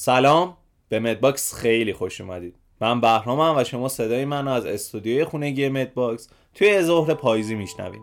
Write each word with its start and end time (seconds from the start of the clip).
سلام. 0.00 0.56
به 0.88 1.00
MedBox 1.00 1.54
خیلی 1.54 1.92
خوش 1.92 2.20
اومدید. 2.20 2.56
من 2.80 3.00
بهرامم 3.00 3.56
و 3.56 3.64
شما 3.64 3.88
صدای 3.88 4.24
من 4.24 4.48
از 4.48 4.66
استودیوی 4.66 5.24
خونگی 5.24 5.68
MedBox 5.68 6.28
توی 6.54 6.82
ظهر 6.82 7.14
پاییزی 7.14 7.54
میشنوید. 7.54 8.00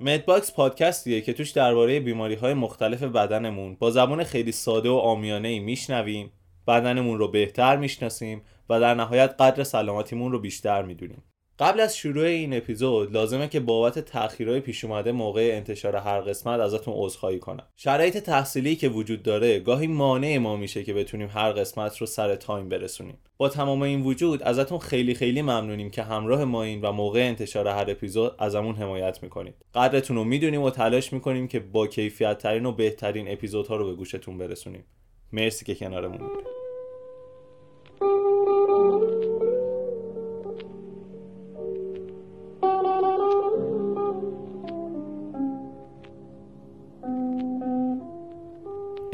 MedBox 0.00 0.52
پادکستیه 0.52 1.20
که 1.20 1.32
توش 1.32 1.50
درباره 1.50 2.00
بیماری 2.00 2.34
های 2.34 2.54
مختلف 2.54 3.02
بدنمون 3.02 3.74
با 3.74 3.90
زبان 3.90 4.24
خیلی 4.24 4.52
ساده 4.52 4.88
و 4.88 4.94
عامیانه 4.94 5.48
ای 5.48 5.58
میشنویم. 5.58 6.32
بدنمون 6.66 7.18
رو 7.18 7.28
بهتر 7.28 7.76
می‌شناسیم 7.76 8.42
و 8.68 8.80
در 8.80 8.94
نهایت 8.94 9.34
قدر 9.38 9.64
سلامتیمون 9.64 10.32
رو 10.32 10.38
بیشتر 10.38 10.82
می‌دونیم. 10.82 11.22
قبل 11.58 11.80
از 11.80 11.96
شروع 11.96 12.24
این 12.24 12.56
اپیزود 12.56 13.12
لازمه 13.12 13.48
که 13.48 13.60
بابت 13.60 13.98
تأخیرهای 13.98 14.60
پیش 14.60 14.84
اومده 14.84 15.12
موقع 15.12 15.50
انتشار 15.54 15.96
هر 15.96 16.20
قسمت 16.20 16.60
ازتون 16.60 16.94
عذرخواهی 16.96 17.38
کنم. 17.38 17.66
شرایط 17.76 18.18
تحصیلی 18.18 18.76
که 18.76 18.88
وجود 18.88 19.22
داره 19.22 19.60
گاهی 19.60 19.86
مانع 19.86 20.38
ما 20.38 20.56
میشه 20.56 20.84
که 20.84 20.94
بتونیم 20.94 21.28
هر 21.34 21.52
قسمت 21.52 21.98
رو 21.98 22.06
سر 22.06 22.34
تایم 22.34 22.68
برسونیم. 22.68 23.18
با 23.36 23.48
تمام 23.48 23.82
این 23.82 24.02
وجود 24.02 24.42
ازتون 24.42 24.78
خیلی 24.78 25.14
خیلی 25.14 25.42
ممنونیم 25.42 25.90
که 25.90 26.02
همراه 26.02 26.44
ما 26.44 26.62
این 26.62 26.80
و 26.80 26.92
موقع 26.92 27.20
انتشار 27.20 27.68
هر 27.68 27.90
اپیزود 27.90 28.34
ازمون 28.38 28.74
حمایت 28.74 29.22
می‌کنید. 29.22 29.54
قدرتون 29.74 30.16
رو 30.16 30.24
می‌دونیم 30.24 30.62
و 30.62 30.70
تلاش 30.70 31.12
می‌کنیم 31.12 31.48
که 31.48 31.60
با 31.60 31.86
کیفیت 31.86 32.38
ترین 32.38 32.66
و 32.66 32.72
بهترین 32.72 33.32
اپیزودها 33.32 33.76
رو 33.76 33.86
به 33.86 33.94
گوشتون 33.94 34.38
برسونیم. 34.38 34.84
مرسی 35.32 35.64
که 35.64 35.74
کنارمون 35.74 36.18
بودید. 36.18 36.53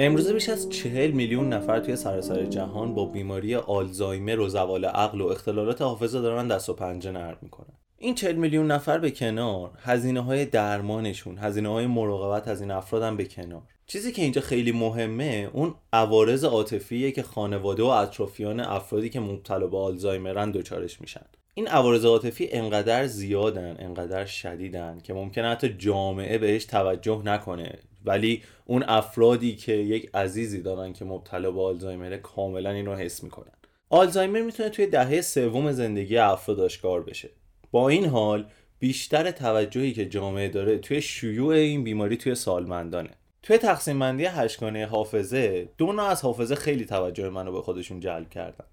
امروزه 0.02 0.32
بیش 0.32 0.48
از 0.48 0.70
چهل 0.70 1.10
میلیون 1.10 1.52
نفر 1.52 1.80
توی 1.80 1.96
سراسر 1.96 2.44
جهان 2.44 2.94
با 2.94 3.04
بیماری 3.04 3.54
آلزایمر 3.54 4.40
و 4.40 4.48
زوال 4.48 4.84
عقل 4.84 5.20
و 5.20 5.26
اختلالات 5.26 5.82
حافظه 5.82 6.20
دارن 6.20 6.48
دست 6.48 6.68
و 6.68 6.72
پنجه 6.72 7.10
نرم 7.10 7.38
می‌کنن. 7.42 7.74
این 7.98 8.14
چهل 8.14 8.34
میلیون 8.34 8.70
نفر 8.70 8.98
به 8.98 9.10
کنار 9.10 9.70
هزینه 9.82 10.20
های 10.20 10.44
درمانشون 10.44 11.38
هزینه 11.38 11.68
های 11.68 11.86
مراقبت 11.86 12.48
از 12.48 12.60
این 12.60 12.70
افرادم 12.70 13.16
به 13.16 13.24
کنار. 13.24 13.62
چیزی 13.86 14.12
که 14.12 14.22
اینجا 14.22 14.40
خیلی 14.40 14.72
مهمه 14.72 15.50
اون 15.52 15.74
عوارض 15.92 16.44
عاطفیه 16.44 17.12
که 17.12 17.22
خانواده 17.22 17.82
و 17.82 17.86
اطرافیان 17.86 18.60
افرادی 18.60 19.08
که 19.08 19.20
مبتلا 19.20 19.66
به 19.66 19.78
آلزایمرن 19.78 20.50
دچارش 20.50 21.00
میشن. 21.00 21.26
این 21.54 21.68
عوارض 21.68 22.04
عاطفی 22.04 22.48
انقدر 22.52 23.06
زیادن 23.06 23.76
انقدر 23.78 24.24
شدیدن 24.24 24.98
که 24.98 25.14
ممکن 25.14 25.44
حتی 25.44 25.68
جامعه 25.68 26.38
بهش 26.38 26.64
توجه 26.64 27.22
نکنه. 27.24 27.78
ولی 28.04 28.42
اون 28.64 28.84
افرادی 28.88 29.56
که 29.56 29.72
یک 29.72 30.10
عزیزی 30.14 30.62
دارن 30.62 30.92
که 30.92 31.04
مبتلا 31.04 31.50
به 31.50 31.62
آلزایمر 31.62 32.16
کاملا 32.16 32.70
این 32.70 32.86
رو 32.86 32.94
حس 32.94 33.22
می‌کنن. 33.22 33.52
آلزایمر 33.90 34.42
می‌تونه 34.42 34.68
توی 34.68 34.86
دهه 34.86 35.20
سوم 35.20 35.72
زندگی 35.72 36.16
افراد 36.16 36.60
آشکار 36.60 37.02
بشه. 37.02 37.30
با 37.70 37.88
این 37.88 38.04
حال 38.06 38.46
بیشتر 38.78 39.30
توجهی 39.30 39.92
که 39.92 40.06
جامعه 40.06 40.48
داره 40.48 40.78
توی 40.78 41.02
شیوع 41.02 41.54
این 41.54 41.84
بیماری 41.84 42.16
توی 42.16 42.34
سالمندانه. 42.34 43.10
توی 43.42 43.58
تقسیم 43.58 43.98
بندی 43.98 44.24
هشتگانه 44.24 44.86
حافظه 44.86 45.68
دو 45.78 45.92
نوع 45.92 46.04
از 46.04 46.22
حافظه 46.22 46.54
خیلی 46.54 46.84
توجه 46.84 47.28
منو 47.28 47.52
به 47.52 47.62
خودشون 47.62 48.00
جلب 48.00 48.30
کردن. 48.30 48.64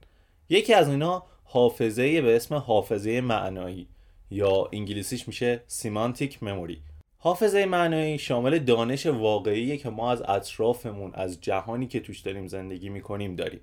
یکی 0.50 0.74
از 0.74 0.90
اینا 0.90 1.24
حافظه 1.44 2.22
به 2.22 2.36
اسم 2.36 2.56
حافظه 2.56 3.22
معنایی 3.22 3.88
یا 4.32 4.70
انگلیسیش 4.74 5.28
میشه 5.28 5.64
سیمانتیک 5.68 6.44
مموری 6.44 6.82
حافظه 7.20 7.66
معنایی 7.66 8.18
شامل 8.18 8.60
دانش 8.60 9.06
واقعی 9.06 9.78
که 9.78 9.90
ما 9.90 10.12
از 10.12 10.22
اطرافمون 10.22 11.12
از 11.14 11.42
جهانی 11.42 11.88
که 11.88 12.00
توش 12.00 12.20
داریم 12.20 12.48
زندگی 12.48 12.90
می‌کنیم 12.90 13.36
داریم. 13.36 13.62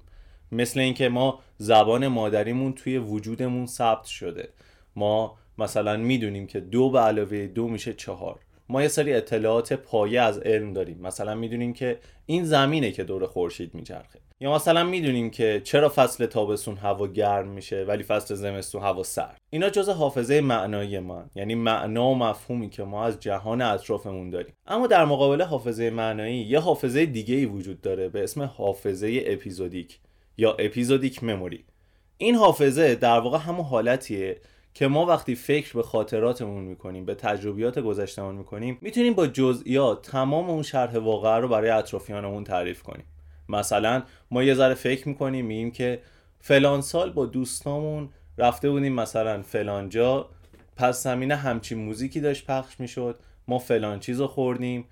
مثل 0.52 0.80
اینکه 0.80 1.08
ما 1.08 1.40
زبان 1.58 2.08
مادریمون 2.08 2.72
توی 2.72 2.98
وجودمون 2.98 3.66
ثبت 3.66 4.04
شده. 4.04 4.48
ما 4.96 5.36
مثلا 5.58 5.96
می‌دونیم 5.96 6.46
که 6.46 6.60
دو 6.60 6.90
به 6.90 6.98
علاوه 6.98 7.46
دو 7.46 7.68
میشه 7.68 7.92
چهار. 7.92 8.38
ما 8.68 8.82
یه 8.82 8.88
سری 8.88 9.14
اطلاعات 9.14 9.72
پایه 9.72 10.20
از 10.20 10.38
علم 10.38 10.72
داریم. 10.72 11.00
مثلا 11.00 11.34
می‌دونیم 11.34 11.72
که 11.72 11.98
این 12.26 12.44
زمینه 12.44 12.90
که 12.90 13.04
دور 13.04 13.26
خورشید 13.26 13.74
میچرخه. 13.74 14.20
یا 14.40 14.54
مثلا 14.54 14.84
می‌دونیم 14.84 15.30
که 15.30 15.60
چرا 15.64 15.92
فصل 15.96 16.26
تابستون 16.26 16.76
هوا 16.76 17.06
گرم 17.06 17.48
میشه 17.48 17.84
ولی 17.84 18.02
فصل 18.02 18.34
زمستون 18.34 18.82
هوا 18.82 19.02
سرد. 19.02 19.38
اینا 19.50 19.70
جز 19.70 19.88
حافظه 19.88 20.40
معنایی 20.40 20.98
من 20.98 21.30
یعنی 21.34 21.54
معنا 21.54 22.06
و 22.06 22.14
مفهومی 22.14 22.70
که 22.70 22.82
ما 22.82 23.04
از 23.04 23.20
جهان 23.20 23.62
اطرافمون 23.62 24.30
داریم. 24.30 24.54
اما 24.66 24.86
در 24.86 25.04
مقابل 25.04 25.42
حافظه 25.42 25.90
معنایی 25.90 26.36
یه 26.36 26.58
حافظه 26.58 27.06
دیگه 27.06 27.34
ای 27.34 27.44
وجود 27.44 27.80
داره 27.80 28.08
به 28.08 28.22
اسم 28.22 28.42
حافظه 28.42 29.22
اپیزودیک 29.26 29.98
یا 30.36 30.52
اپیزودیک 30.52 31.24
مموری. 31.24 31.64
این 32.18 32.34
حافظه 32.34 32.94
در 32.94 33.20
واقع 33.20 33.38
همون 33.38 33.64
حالتیه 33.64 34.40
که 34.74 34.86
ما 34.88 35.06
وقتی 35.06 35.34
فکر 35.34 35.74
به 35.74 35.82
خاطراتمون 35.82 36.64
می‌کنیم 36.64 37.04
به 37.04 37.14
تجربیات 37.14 37.78
گذشتمون 37.78 38.34
می‌کنیم 38.34 38.78
می‌تونیم 38.80 39.14
با 39.14 39.26
جزئیات 39.26 40.10
تمام 40.10 40.50
اون 40.50 40.62
شرح 40.62 40.98
واقعه 40.98 41.36
رو 41.36 41.48
برای 41.48 41.70
اطرافیانمون 41.70 42.44
تعریف 42.44 42.82
کنیم. 42.82 43.04
مثلا 43.48 44.02
ما 44.30 44.42
یه 44.42 44.54
ذره 44.54 44.74
فکر 44.74 45.08
می‌کنیم 45.08 45.46
میگیم 45.46 45.70
که 45.70 46.00
فلان 46.40 46.80
سال 46.80 47.12
با 47.12 47.26
دوستامون 47.26 48.08
رفته 48.38 48.70
بودیم 48.70 48.92
مثلا 48.92 49.42
فلان 49.42 49.88
جا 49.88 50.28
پس 50.76 51.02
زمینه 51.02 51.36
همچین 51.36 51.78
موزیکی 51.78 52.20
داشت 52.20 52.46
پخش 52.46 52.80
می‌شد. 52.80 53.18
ما 53.48 53.58
فلان 53.58 54.00
چیز 54.00 54.20
رو 54.20 54.26
خوردیم 54.26 54.84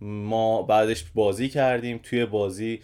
ما 0.00 0.62
بعدش 0.62 1.04
بازی 1.14 1.48
کردیم 1.48 2.00
توی 2.02 2.26
بازی 2.26 2.80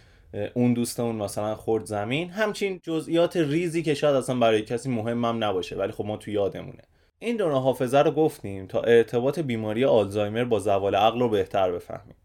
اون 0.55 0.75
دوستمون 0.75 1.17
مثلا 1.17 1.55
خورد 1.55 1.85
زمین. 1.85 2.31
همچین 2.31 2.81
جزئیات 2.83 3.37
ریزی 3.37 3.83
که 3.83 3.95
شاید 3.95 4.17
اصلا 4.17 4.37
برای 4.39 4.63
کسی 4.63 4.91
مهمم 4.91 5.45
نباشه 5.45 5.77
ولی 5.77 5.93
خب 5.93 6.05
ما 6.05 6.17
تو 6.17 6.31
یادمونه. 6.31 6.83
این 7.19 7.37
دو 7.37 7.49
حافظه 7.49 7.99
رو 7.99 8.11
گفتیم 8.11 8.67
تا 8.67 8.81
ارتباط 8.81 9.39
بیماری 9.39 9.85
آلزایمر 9.85 10.45
با 10.45 10.59
زوال 10.59 10.95
عقل 10.95 11.21
رو 11.21 11.29
بهتر 11.29 11.73
بفهمیم. 11.73 12.17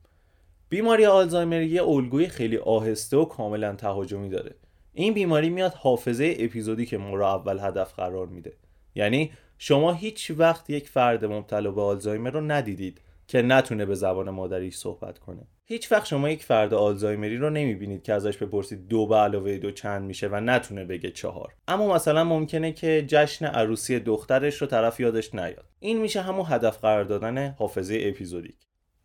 بیماری 0.70 1.06
آلزایمر 1.06 1.62
یه 1.62 1.84
الگوی 1.84 2.28
خیلی 2.28 2.58
آهسته 2.58 3.18
و 3.18 3.26
کاملا 3.26 3.76
تهاجمی 3.76 4.30
داره. 4.30 4.56
این 4.94 5.14
بیماری 5.14 5.50
میاد 5.50 5.74
حافظه 5.74 6.36
اپیزودی 6.40 6.86
که 6.86 6.98
ما 6.98 7.16
رو 7.16 7.24
اول 7.24 7.60
هدف 7.60 7.94
قرار 7.94 8.28
میده. 8.28 8.54
یعنی 8.96 9.32
شما 9.58 9.94
هیچ 9.94 10.32
وقت 10.38 10.70
یک 10.70 10.90
فرد 10.90 11.26
مبتلا 11.26 11.72
به 11.72 11.82
آلزایمر 11.82 12.30
رو 12.30 12.42
ندیدید. 12.42 13.02
که 13.28 13.42
نتونه 13.42 13.86
به 13.86 13.96
زبان 13.96 14.30
مادریش 14.30 14.76
صحبت 14.76 15.20
کنه. 15.20 15.48
هیچ 15.66 15.92
وقت 15.92 16.06
شما 16.06 16.30
یک 16.30 16.44
فرد 16.44 16.74
آلزایمری 16.74 17.38
رو 17.38 17.50
نمی‌بینید 17.50 18.04
که 18.04 18.14
ازش 18.14 18.38
بپرسید 18.38 18.88
دو 18.88 19.08
به 19.08 19.16
علاوه 19.16 19.58
دو 19.58 19.72
چند 19.72 20.04
میشه 20.04 20.28
و 20.28 20.36
نتونه 20.40 20.86
بگه 20.86 21.12
چهار. 21.12 21.54
اما 21.68 21.94
مثلا 21.94 22.24
ممکنه 22.24 22.72
که 22.72 23.06
جشن 23.08 23.46
عروسی 23.46 24.00
دخترش 24.00 24.62
رو 24.62 24.68
طرف 24.68 25.00
یادش 25.00 25.36
نیاد. 25.36 25.66
این 25.80 26.02
میشه 26.02 26.22
همون 26.22 26.46
هدف 26.48 26.78
قرار 26.82 27.04
دادن 27.04 27.50
حافظه 27.50 28.00
اپیزودیک. 28.02 28.56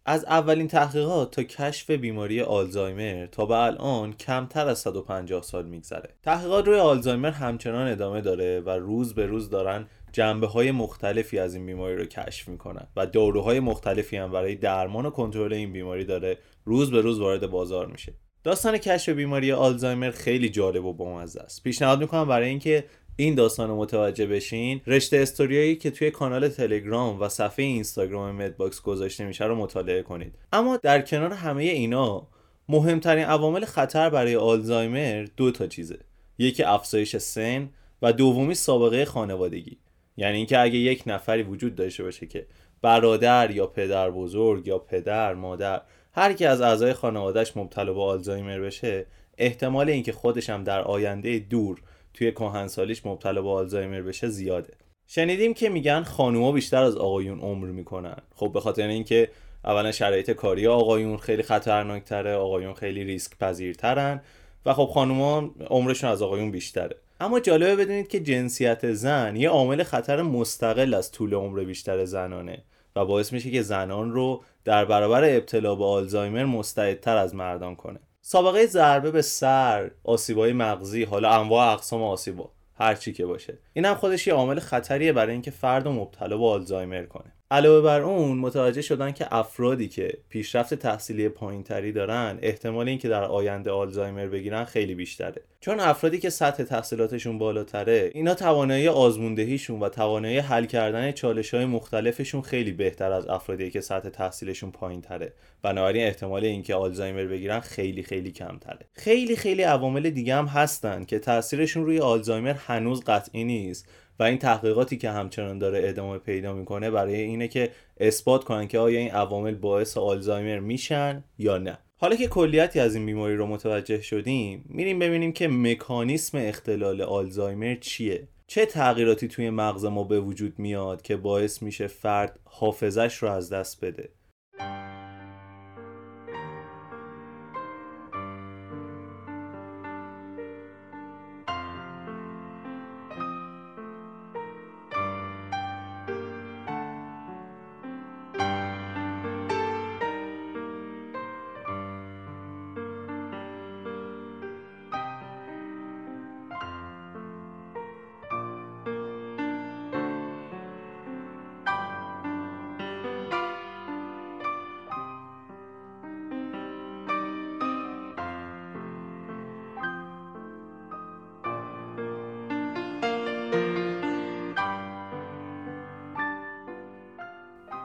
از 0.07 0.25
اولین 0.25 0.69
تحقیقات 0.69 1.31
تا 1.31 1.43
کشف 1.43 1.91
بیماری 1.91 2.41
آلزایمر 2.41 3.27
تا 3.27 3.47
به 3.47 3.55
الان 3.55 4.13
کمتر 4.13 4.69
از 4.69 4.79
150 4.79 5.43
سال 5.43 5.67
میگذره. 5.67 6.15
تحقیقات 6.23 6.67
روی 6.67 6.79
آلزایمر 6.79 7.31
همچنان 7.31 7.89
ادامه 7.89 8.21
داره 8.21 8.61
و 8.61 8.71
روز 8.71 9.15
به 9.15 9.27
روز 9.27 9.51
دارن 9.51 9.87
جنبه 10.13 10.47
های 10.47 10.71
مختلفی 10.71 11.39
از 11.39 11.55
این 11.55 11.67
بیماری 11.67 11.97
رو 11.97 12.05
کشف 12.05 12.49
می‌کنن 12.49 12.87
و 12.97 13.07
داروهای 13.07 13.61
مختلفی 13.61 14.17
هم 14.17 14.33
برای 14.33 14.55
درمان 14.55 15.07
و 15.07 15.11
کنترل 15.11 15.53
این 15.53 15.73
بیماری 15.73 16.05
داره 16.05 16.39
روز 16.65 16.91
به 16.91 17.01
روز 17.01 17.21
وارد 17.21 17.47
بازار 17.47 17.87
میشه. 17.87 18.15
داستان 18.45 18.79
کشف 18.79 19.09
بیماری 19.09 19.53
آلزایمر 19.53 20.11
خیلی 20.11 20.49
جالب 20.49 20.85
و 20.85 20.93
بامزه 20.93 21.41
است. 21.41 21.63
پیشنهاد 21.63 22.01
می‌کنم 22.01 22.29
برای 22.29 22.49
اینکه 22.49 22.85
این 23.17 23.35
داستان 23.35 23.69
رو 23.69 23.77
متوجه 23.77 24.27
بشین 24.27 24.81
رشته 24.87 25.17
استوریایی 25.17 25.77
که 25.77 25.91
توی 25.91 26.11
کانال 26.11 26.49
تلگرام 26.49 27.21
و 27.21 27.29
صفحه 27.29 27.65
اینستاگرام 27.65 28.35
MedBox 28.35 28.81
گذاشته 28.81 29.25
میشه 29.25 29.45
رو 29.45 29.55
مطالعه 29.55 30.03
کنید. 30.03 30.35
اما 30.53 30.77
در 30.77 31.01
کنار 31.03 31.33
همه 31.33 31.63
اینا 31.63 32.29
مهمترین 32.69 33.25
عوامل 33.25 33.65
خطر 33.65 34.11
برای 34.11 34.37
آلزایمر 34.37 35.27
دو 35.37 35.51
تا 35.51 35.67
چیزه. 35.67 35.99
یکی 36.39 36.63
افزایش 36.63 37.17
سن 37.17 37.71
و 38.03 38.13
دومی 38.13 38.55
سابقه 38.55 39.05
خانوادگی. 39.05 39.79
یعنی 40.17 40.37
اینکه 40.37 40.59
اگه 40.59 40.77
یک 40.77 41.03
نفری 41.07 41.43
وجود 41.43 41.75
داشته 41.75 42.03
باشه 42.03 42.27
که 42.27 42.47
برادر 42.83 43.51
یا 43.51 43.67
پدر 43.67 44.11
بزرگ 44.11 44.67
یا 44.67 44.79
پدر 44.79 45.35
مادر 45.35 45.83
هر 46.13 46.33
کی 46.33 46.45
از 46.45 46.61
اعضای 46.61 46.93
خانوادهش 46.93 47.57
مبتلا 47.57 47.93
به 47.93 48.03
آلزایمر 48.03 48.61
بشه 48.61 49.07
احتمال 49.39 49.91
اینکه 49.91 50.13
خودش 50.13 50.51
هم 50.51 50.65
در 50.65 50.83
آینده 50.83 51.39
دور 51.39 51.83
توی 52.15 52.33
کهنسالیش 52.33 53.07
مبتلا 53.07 53.43
به 53.43 53.49
آلزایمر 53.49 54.03
بشه 54.03 54.29
زیاده. 54.29 54.75
شنیدیم 55.07 55.55
که 55.55 55.69
میگن 55.69 56.03
خانوما 56.03 56.53
بیشتر 56.53 56.83
از 56.83 56.97
آقایون 56.97 57.41
عمر 57.41 57.67
می‌کنن. 57.67 58.17
خب 58.35 58.51
به 58.55 58.61
خاطر 58.61 58.87
اینکه 58.87 59.29
اولا 59.65 59.93
شرایط 59.93 60.31
کاری 60.31 60.67
آقایون 60.67 61.17
خیلی 61.17 61.43
خطرناکتره 61.43 62.35
آقایون 62.35 62.75
خیلی 62.75 63.05
ریسک 63.05 63.39
پذیرترن 63.39 64.21
و 64.67 64.75
خب 64.75 64.91
خانوما 64.95 65.51
عمرشون 65.71 66.11
از 66.11 66.23
آقایون 66.23 66.51
بیشتره. 66.51 66.97
اما 67.23 67.41
جالبه 67.41 67.77
بدونید 67.77 68.09
که 68.09 68.21
جنسیت 68.21 68.93
زن 68.93 69.37
یه 69.37 69.51
عامل 69.51 69.83
خطر 69.83 70.23
مستقل 70.23 70.95
از 70.95 71.13
طول 71.13 71.35
عمر 71.35 71.65
بیشتر 71.65 72.05
زنانه 72.05 72.65
و 72.97 73.05
باعث 73.05 73.33
میشه 73.33 73.51
که 73.51 73.63
زنان 73.63 74.13
رو 74.13 74.43
در 74.65 74.85
برابر 74.85 75.25
ابتلا 75.25 75.75
به 75.75 75.85
آلزایمر 75.85 76.45
مستعدتر 76.45 77.17
از 77.17 77.35
مردان 77.35 77.77
کنه. 77.77 78.01
سابقه 78.21 78.67
ضربه 78.67 79.11
به 79.11 79.23
سر 79.23 79.91
آسیبای 80.05 80.53
مغزی 80.53 81.05
حالا 81.05 81.31
انواع 81.31 81.73
اقسام 81.73 82.03
آسیبا 82.03 82.51
هر 82.75 82.95
چی 82.95 83.13
که 83.13 83.27
باشه. 83.27 83.59
این 83.73 83.85
هم 83.85 83.95
خودش 83.95 84.27
یه 84.27 84.35
عامل 84.35 84.61
خطریه 84.61 85.13
برای 85.13 85.33
اینکه 85.33 85.51
فرد 85.51 85.89
مبتلا 85.89 86.39
به 86.39 86.47
آلزایمر 86.47 87.03
کنه. 87.03 87.33
علاوه 87.53 87.81
بر 87.81 88.01
اون 88.01 88.39
متوجه 88.39 88.83
شدن 88.83 89.13
که 89.13 89.27
افرادی 89.31 89.89
که 89.89 90.19
پیشرفت 90.29 90.75
تحصیلی 90.75 91.29
پایینتری 91.29 91.93
دارن 91.93 92.39
احتمال 92.43 92.89
اینکه 92.89 93.09
در 93.09 93.25
آینده 93.25 93.71
آلزایمر 93.71 94.27
بگیرن 94.27 94.65
خیلی 94.65 94.95
بیشتره. 94.95 95.43
چون 95.61 95.81
افرادی 95.81 96.19
که 96.19 96.31
سطح 96.31 96.65
تحصیلاتشون 96.65 97.39
بالاتره 97.39 98.11
اینا 98.15 98.35
توانایی 98.35 98.89
آزموندهیشون 98.89 99.81
و 99.81 99.89
توانایی 99.89 100.39
حل 100.39 100.65
کردن 100.65 101.13
چالش 101.13 101.55
های 101.55 101.65
مختلفشون 101.65 102.43
خیلی 102.43 102.73
بهتر 102.73 103.13
از 103.13 103.27
افرادی 103.29 103.71
که 103.71 103.81
سطح 103.81 104.09
تحصیلشون 104.09 104.71
پایینتره. 104.71 105.33
بنابراین 105.63 106.07
احتمال 106.07 106.45
اینکه 106.45 106.75
آلزایمر 106.75 107.25
بگیرن 107.25 107.61
خیلی 107.61 108.03
خیلی 108.03 108.33
کمتره. 108.33 108.87
خیلی 108.93 109.37
خیلی 109.37 109.63
عوامل 109.63 110.11
دیگه 110.11 110.35
هم 110.35 110.47
هستن 110.47 111.05
که 111.05 111.19
تاثیرشون 111.19 111.85
روی 111.85 112.01
آلزایمر 112.01 112.55
هنوز 112.67 113.05
قطعی 113.05 113.45
نیست. 113.45 113.89
و 114.19 114.23
این 114.23 114.39
تحقیقاتی 114.39 114.97
که 114.97 115.11
همچنان 115.11 115.59
داره 115.59 115.89
ادامه 115.89 116.19
پیدا 116.19 116.53
می‌کنه 116.53 116.91
برای 116.91 117.21
اینه 117.21 117.49
که 117.49 117.71
اثبات 118.01 118.45
کنن 118.45 118.69
که 118.69 118.79
آیا 118.79 118.99
این 118.99 119.11
عوامل 119.11 119.55
باعث 119.55 119.97
آلزایمر 119.97 120.59
میشن 120.59 121.25
یا 121.39 121.59
نه. 121.59 121.79
حالا 121.97 122.17
که 122.17 122.27
کلیتی 122.27 122.81
از 122.81 122.95
این 122.95 123.07
بیماری 123.07 123.37
رو 123.37 123.47
متوجه 123.47 124.01
شدیم 124.01 124.65
میریم 124.69 124.99
ببینیم 124.99 125.33
که 125.33 125.49
مکانیسم 125.49 126.39
اختلال 126.39 127.03
آلزایمر 127.03 127.75
چیه؟ 127.75 128.29
چه 128.47 128.67
تغییراتی 128.67 129.29
توی 129.29 129.51
مغز 129.51 129.85
ما 129.85 130.05
به 130.05 130.21
وجود 130.21 130.59
میاد 130.59 131.03
که 131.03 131.17
باعث 131.17 131.63
میشه 131.63 131.87
فرد 131.87 132.39
حافظش 132.45 133.17
رو 133.17 133.31
از 133.31 133.53
دست 133.53 133.85
بده؟ 133.85 134.09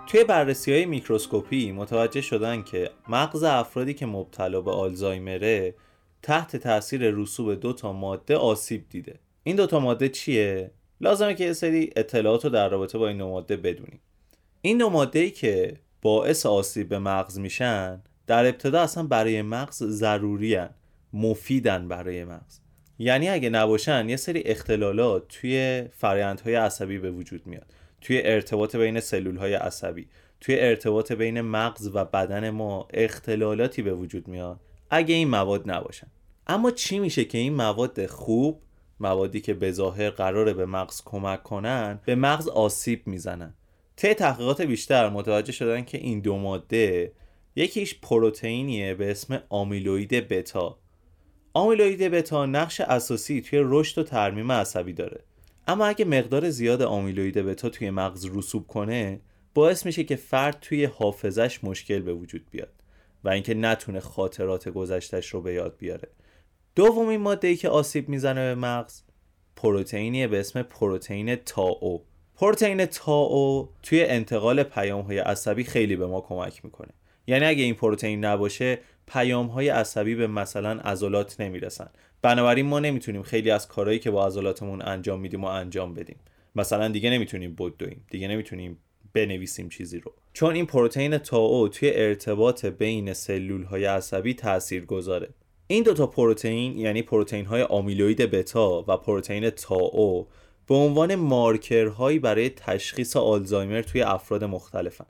توی 0.08 0.24
بررسی 0.24 0.74
های 0.74 0.86
میکروسکوپی 0.86 1.72
متوجه 1.72 2.22
شدن 2.22 2.64
که 2.64 2.90
مغز 3.10 3.44
افرادی 3.44 3.94
که 3.94 4.06
مبتلا 4.06 4.62
به 4.62 4.72
آلزایمره 4.72 5.76
تحت 6.22 6.56
تاثیر 6.56 7.12
رسوب 7.12 7.54
دو 7.54 7.74
تا 7.74 7.94
ماده 7.94 8.36
آسیب 8.36 8.86
دیده. 8.90 9.20
این 9.44 9.56
دو 9.56 9.68
تا 9.68 9.80
ماده 9.80 10.10
چیه؟ 10.10 10.72
لازمه 11.02 11.36
که 11.36 11.44
یه 11.44 11.54
سری 11.54 11.90
اطلاعات 11.96 12.44
رو 12.44 12.50
در 12.50 12.70
رابطه 12.70 12.98
با 12.98 13.08
این 13.08 13.18
دو 13.18 13.30
ماده 13.30 13.58
بدونیم. 13.58 14.00
این 14.62 14.78
دو 14.78 14.90
ماده 14.90 15.20
ای 15.20 15.32
که 15.32 15.74
باعث 16.02 16.46
آسیب 16.46 16.90
به 16.90 17.00
مغز 17.00 17.40
میشن 17.40 18.02
در 18.28 18.46
ابتدا 18.46 18.82
اصلا 18.82 19.04
برای 19.04 19.42
مغز 19.42 19.84
ضروری 19.84 20.56
هن. 20.56 20.70
مفیدن 21.14 21.88
برای 21.88 22.24
مغز. 22.26 22.60
یعنی 23.00 23.30
اگه 23.30 23.50
نباشن 23.50 24.10
یه 24.10 24.16
سری 24.16 24.42
اختلالات 24.42 25.28
توی 25.28 25.86
فرایندهای 25.92 26.56
عصبی 26.56 26.98
به 26.98 27.12
وجود 27.12 27.48
میاد. 27.48 27.74
توی 28.02 28.22
ارتباط 28.26 28.76
بین 28.76 29.00
سلول 29.00 29.38
های 29.38 29.54
عصبی 29.54 30.08
توی 30.42 30.60
ارتباط 30.60 31.12
بین 31.12 31.42
مغز 31.42 31.90
و 31.94 32.06
بدن 32.06 32.50
ما 32.50 32.88
اختلالاتی 32.94 33.82
به 33.82 33.94
وجود 33.94 34.28
میاد 34.28 34.60
اگه 34.90 35.16
این 35.16 35.28
مواد 35.28 35.72
نباشن. 35.72 36.08
اما 36.48 36.72
چی 36.72 37.00
میشه 37.00 37.26
که 37.26 37.38
این 37.38 37.54
مواد 37.54 38.06
خوب 38.06 38.62
موادی 39.00 39.42
که 39.42 39.54
به 39.54 39.72
ظاهر 39.72 40.10
قراره 40.10 40.54
به 40.54 40.66
مغز 40.66 41.02
کمک 41.06 41.44
کنن 41.44 42.00
به 42.06 42.16
مغز 42.16 42.48
آسیب 42.48 43.08
می‌زنن؟ 43.08 43.54
طی 43.96 44.14
تحقیقات 44.14 44.62
بیشتر 44.62 45.10
متوجه 45.10 45.52
شدن 45.52 45.84
که 45.84 45.98
این 45.98 46.20
دو 46.20 46.38
ماده 46.38 47.12
یکیش 47.56 48.00
پروتئینیه 48.00 48.94
به 48.94 49.12
اسم 49.12 49.44
آمیلوید 49.50 50.10
بتا. 50.10 50.80
آمیلوید 51.54 52.04
بتا 52.04 52.46
نقش 52.46 52.82
اساسی 52.82 53.42
توی 53.42 53.60
رشد 53.64 53.98
و 53.98 54.04
ترمیم 54.04 54.52
عصبی 54.52 54.94
داره. 54.94 55.24
اما 55.68 55.86
اگه 55.86 56.06
مقدار 56.06 56.50
زیاد 56.50 56.82
آمیلوید 56.82 57.38
بتا 57.38 57.70
توی 57.70 57.90
مغز 57.90 58.30
رسوب 58.34 58.68
کنه 58.68 59.22
باعث 59.54 59.86
میشه 59.86 60.04
که 60.04 60.16
فرد 60.16 60.58
توی 60.62 60.86
حافظش 60.86 61.64
مشکل 61.64 62.00
به 62.00 62.14
وجود 62.14 62.46
بیاد 62.52 62.74
و 63.24 63.30
اینکه 63.30 63.54
نتونه 63.54 64.00
خاطرات 64.00 64.70
گذشتش 64.70 65.30
رو 65.30 65.42
به 65.42 65.54
یاد 65.54 65.78
بیاره. 65.78 66.10
دومین 66.76 67.22
ماده 67.22 67.48
ای 67.48 67.56
که 67.56 67.70
آسیب 67.70 68.10
می‌زنه 68.10 68.56
به 68.56 68.56
مغز 68.56 69.02
پروتئینی 69.56 70.28
به 70.28 70.40
اسم 70.40 70.62
پروتئین 70.62 71.36
تاو. 71.36 72.06
پروتئین 72.36 72.86
تاو 72.86 73.70
توی 73.84 74.04
انتقال 74.04 74.64
پیام 74.64 75.02
های 75.02 75.18
عصبی 75.18 75.64
خیلی 75.64 75.96
به 75.96 76.08
ما 76.08 76.22
کمک 76.22 76.66
می‌کنه. 76.66 76.94
یعنی 77.28 77.46
اگه 77.46 77.64
این 77.64 77.76
پروتئین 77.76 78.26
نباشه 78.26 78.80
پیام 79.08 79.48
های 79.48 79.70
عصبی 79.70 80.16
به 80.16 80.28
مثلا 80.28 80.70
عضلات 80.70 81.42
نمی‌رسن. 81.42 81.90
بنابراین 82.22 82.66
ما 82.66 82.80
نمی‌تونیم 82.80 83.24
خیلی 83.24 83.52
از 83.52 83.68
کارهایی 83.68 84.00
که 84.00 84.12
با 84.12 84.28
عضلاتمون 84.28 84.82
انجام 84.82 85.20
میدیم 85.20 85.44
و 85.44 85.48
انجام 85.48 85.94
بدیم. 85.94 86.18
مثلا 86.56 86.88
دیگه 86.88 87.10
نمی‌تونیم 87.10 87.56
بدویم 87.56 88.06
دیگه 88.12 88.28
نمی‌تونیم 88.28 88.78
بنویسیم 89.14 89.70
چیزی 89.70 90.00
رو. 90.00 90.14
چون 90.34 90.56
این 90.56 90.66
پروتئین 90.66 91.18
تاو 91.18 91.68
توی 91.68 91.92
ارتباط 91.96 92.66
بین 92.66 93.14
سلول 93.14 93.64
های 93.64 93.86
عصبی 93.86 94.34
تاثیر 94.34 94.86
گذاره 94.86 95.30
این 95.68 95.84
دوتا 95.84 96.08
پروتئین 96.08 96.78
یعنی 96.78 97.02
پروتئین 97.02 97.46
های 97.46 97.62
آمیلوید 97.62 98.22
بتا 98.22 98.86
و 98.88 98.98
پروتئین 98.98 99.50
تاو 99.50 100.28
به 100.68 100.76
عنوان 100.76 101.16
مارکرهایی 101.16 102.20
برای 102.20 102.50
تشخیص 102.50 103.18
آلزایمر 103.18 103.82
توی 103.82 104.02
افراد 104.02 104.44
مختلفن. 104.44 105.06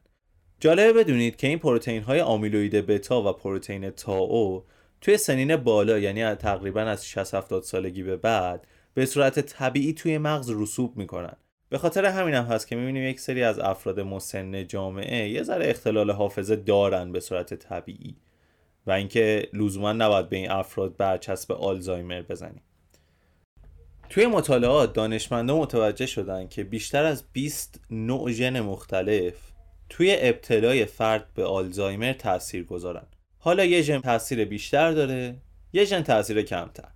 جالبه 0.59 0.93
بدونید 0.93 1.35
که 1.35 1.47
این 1.47 1.59
پروتئین 1.59 2.03
های 2.03 2.21
آمیلوید 2.21 2.75
بتا 2.75 3.21
و 3.29 3.33
پروتئین 3.33 3.89
تاو 3.89 4.63
توی 5.01 5.17
سنین 5.17 5.55
بالا 5.55 5.99
یعنی 5.99 6.35
تقریبا 6.35 6.81
از 6.81 7.07
60 7.07 7.35
70 7.35 7.63
سالگی 7.63 8.03
به 8.03 8.17
بعد 8.17 8.67
به 8.93 9.05
صورت 9.05 9.39
طبیعی 9.39 9.93
توی 9.93 10.17
مغز 10.17 10.49
رسوب 10.49 10.97
می‌کنن. 10.97 11.35
به 11.69 11.77
خاطر 11.77 12.05
همین 12.05 12.33
هم 12.33 12.45
هست 12.45 12.67
که 12.67 12.75
می‌بینیم 12.75 13.03
یک 13.03 13.19
سری 13.19 13.43
از 13.43 13.59
افراد 13.59 13.99
مسن 13.99 14.67
جامعه 14.67 15.29
یه 15.29 15.43
ذره 15.43 15.69
اختلال 15.69 16.11
حافظه 16.11 16.55
دارن 16.55 17.11
به 17.11 17.19
صورت 17.19 17.53
طبیعی 17.53 18.15
و 18.87 18.91
اینکه 18.91 19.49
لزوما 19.53 19.93
نباید 19.93 20.29
به 20.29 20.35
این 20.35 20.51
افراد 20.51 20.97
برچسب 20.97 21.51
آلزایمر 21.51 22.21
بزنیم. 22.21 22.61
توی 24.09 24.27
مطالعات 24.27 24.93
دانشمندان 24.93 25.57
متوجه 25.57 26.05
شدن 26.05 26.47
که 26.47 26.63
بیشتر 26.63 27.05
از 27.05 27.23
20 27.33 27.81
نوع 27.91 28.31
ژن 28.31 28.59
مختلف 28.59 29.33
توی 29.89 30.15
ابتلای 30.19 30.85
فرد 30.85 31.33
به 31.35 31.43
آلزایمر 31.45 32.13
تاثیر 32.13 32.63
گذارن. 32.63 33.05
حالا 33.37 33.65
یه 33.65 33.81
ژن 33.81 33.99
تاثیر 33.99 34.45
بیشتر 34.45 34.91
داره 34.91 35.35
یه 35.73 35.85
ژن 35.85 36.01
تاثیر 36.01 36.41
کمتر. 36.41 36.87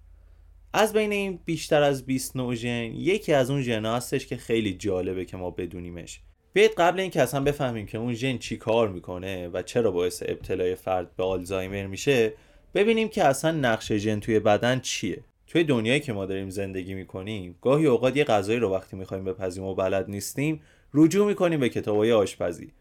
از 0.74 0.94
بین 0.94 1.12
این 1.12 1.40
بیشتر 1.46 1.82
از 1.82 2.06
20 2.06 2.36
نوع 2.36 2.56
ژن 2.56 2.84
یکی 2.96 3.34
از 3.34 3.52
اون 3.52 3.62
ژن 3.62 3.86
هستش 3.86 4.28
که 4.28 4.38
خیلی 4.38 4.74
جالبه 4.74 5.26
که 5.26 5.38
ما 5.38 5.52
بدونیمش. 5.52 6.20
بیاید 6.54 6.72
قبل 6.78 7.00
اینکه 7.00 7.22
اصلا 7.22 7.42
بفهمیم 7.42 7.86
که 7.86 7.98
اون 7.98 8.14
ژن 8.14 8.38
چی 8.38 8.58
کار 8.58 8.90
می‌کنه 8.90 9.48
و 9.48 9.62
چرا 9.62 9.92
باعث 9.92 10.24
ابتلای 10.26 10.76
فرد 10.76 11.16
به 11.16 11.24
آلزایمر 11.24 11.88
میشه 11.88 12.34
ببینیم 12.76 13.08
که 13.08 13.24
اصلا 13.24 13.52
نقش 13.52 13.92
ژن 13.92 14.20
توی 14.20 14.40
بدن 14.40 14.80
چیه. 14.80 15.24
توی 15.48 15.64
دنیایی 15.64 16.00
که 16.00 16.14
ما 16.14 16.26
داریم 16.26 16.50
زندگی 16.50 16.94
می‌کنیم 16.94 17.56
گاهی 17.62 17.86
اوقات 17.86 18.18
یه 18.18 18.24
غذایی 18.24 18.60
رو 18.60 18.70
وقتی 18.70 18.96
می‌خوایم 18.96 19.24
بپزیم 19.24 19.64
و 19.64 19.76
بلد 19.76 20.10
نیستیم 20.10 20.62
رجوع 20.94 21.28
می‌کنیم 21.28 21.60
به 21.60 21.70
کتابای 21.70 22.12
آشپزی. 22.12 22.72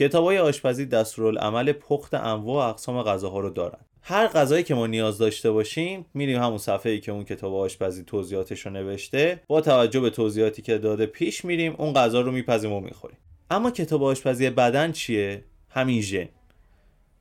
کتابای 0.00 0.38
آشپزی 0.38 0.86
دستورالعمل 0.86 1.72
پخت 1.72 2.14
انواع 2.14 2.66
و 2.66 2.68
اقسام 2.68 3.02
غذاها 3.02 3.40
رو 3.40 3.50
دارن. 3.50 3.78
هر 4.02 4.26
غذایی 4.26 4.64
که 4.64 4.74
ما 4.74 4.86
نیاز 4.86 5.18
داشته 5.18 5.50
باشیم 5.50 6.06
میریم 6.14 6.42
همون 6.42 6.58
صفحه 6.58 6.92
ای 6.92 7.00
که 7.00 7.12
اون 7.12 7.24
کتاب 7.24 7.54
آشپزی 7.54 8.04
توضیحاتش 8.04 8.66
رو 8.66 8.72
نوشته 8.72 9.42
با 9.46 9.60
توجه 9.60 10.00
به 10.00 10.10
توضیحاتی 10.10 10.62
که 10.62 10.78
داده 10.78 11.06
پیش 11.06 11.44
میریم 11.44 11.74
اون 11.78 11.92
غذا 11.92 12.20
رو 12.20 12.32
میپزیم 12.32 12.72
و 12.72 12.80
می‌خوریم. 12.80 13.18
اما 13.50 13.70
کتاب 13.70 14.02
آشپزی 14.02 14.50
بدن 14.50 14.92
چیه؟ 14.92 15.44
همین 15.70 16.02
ژن. 16.02 16.28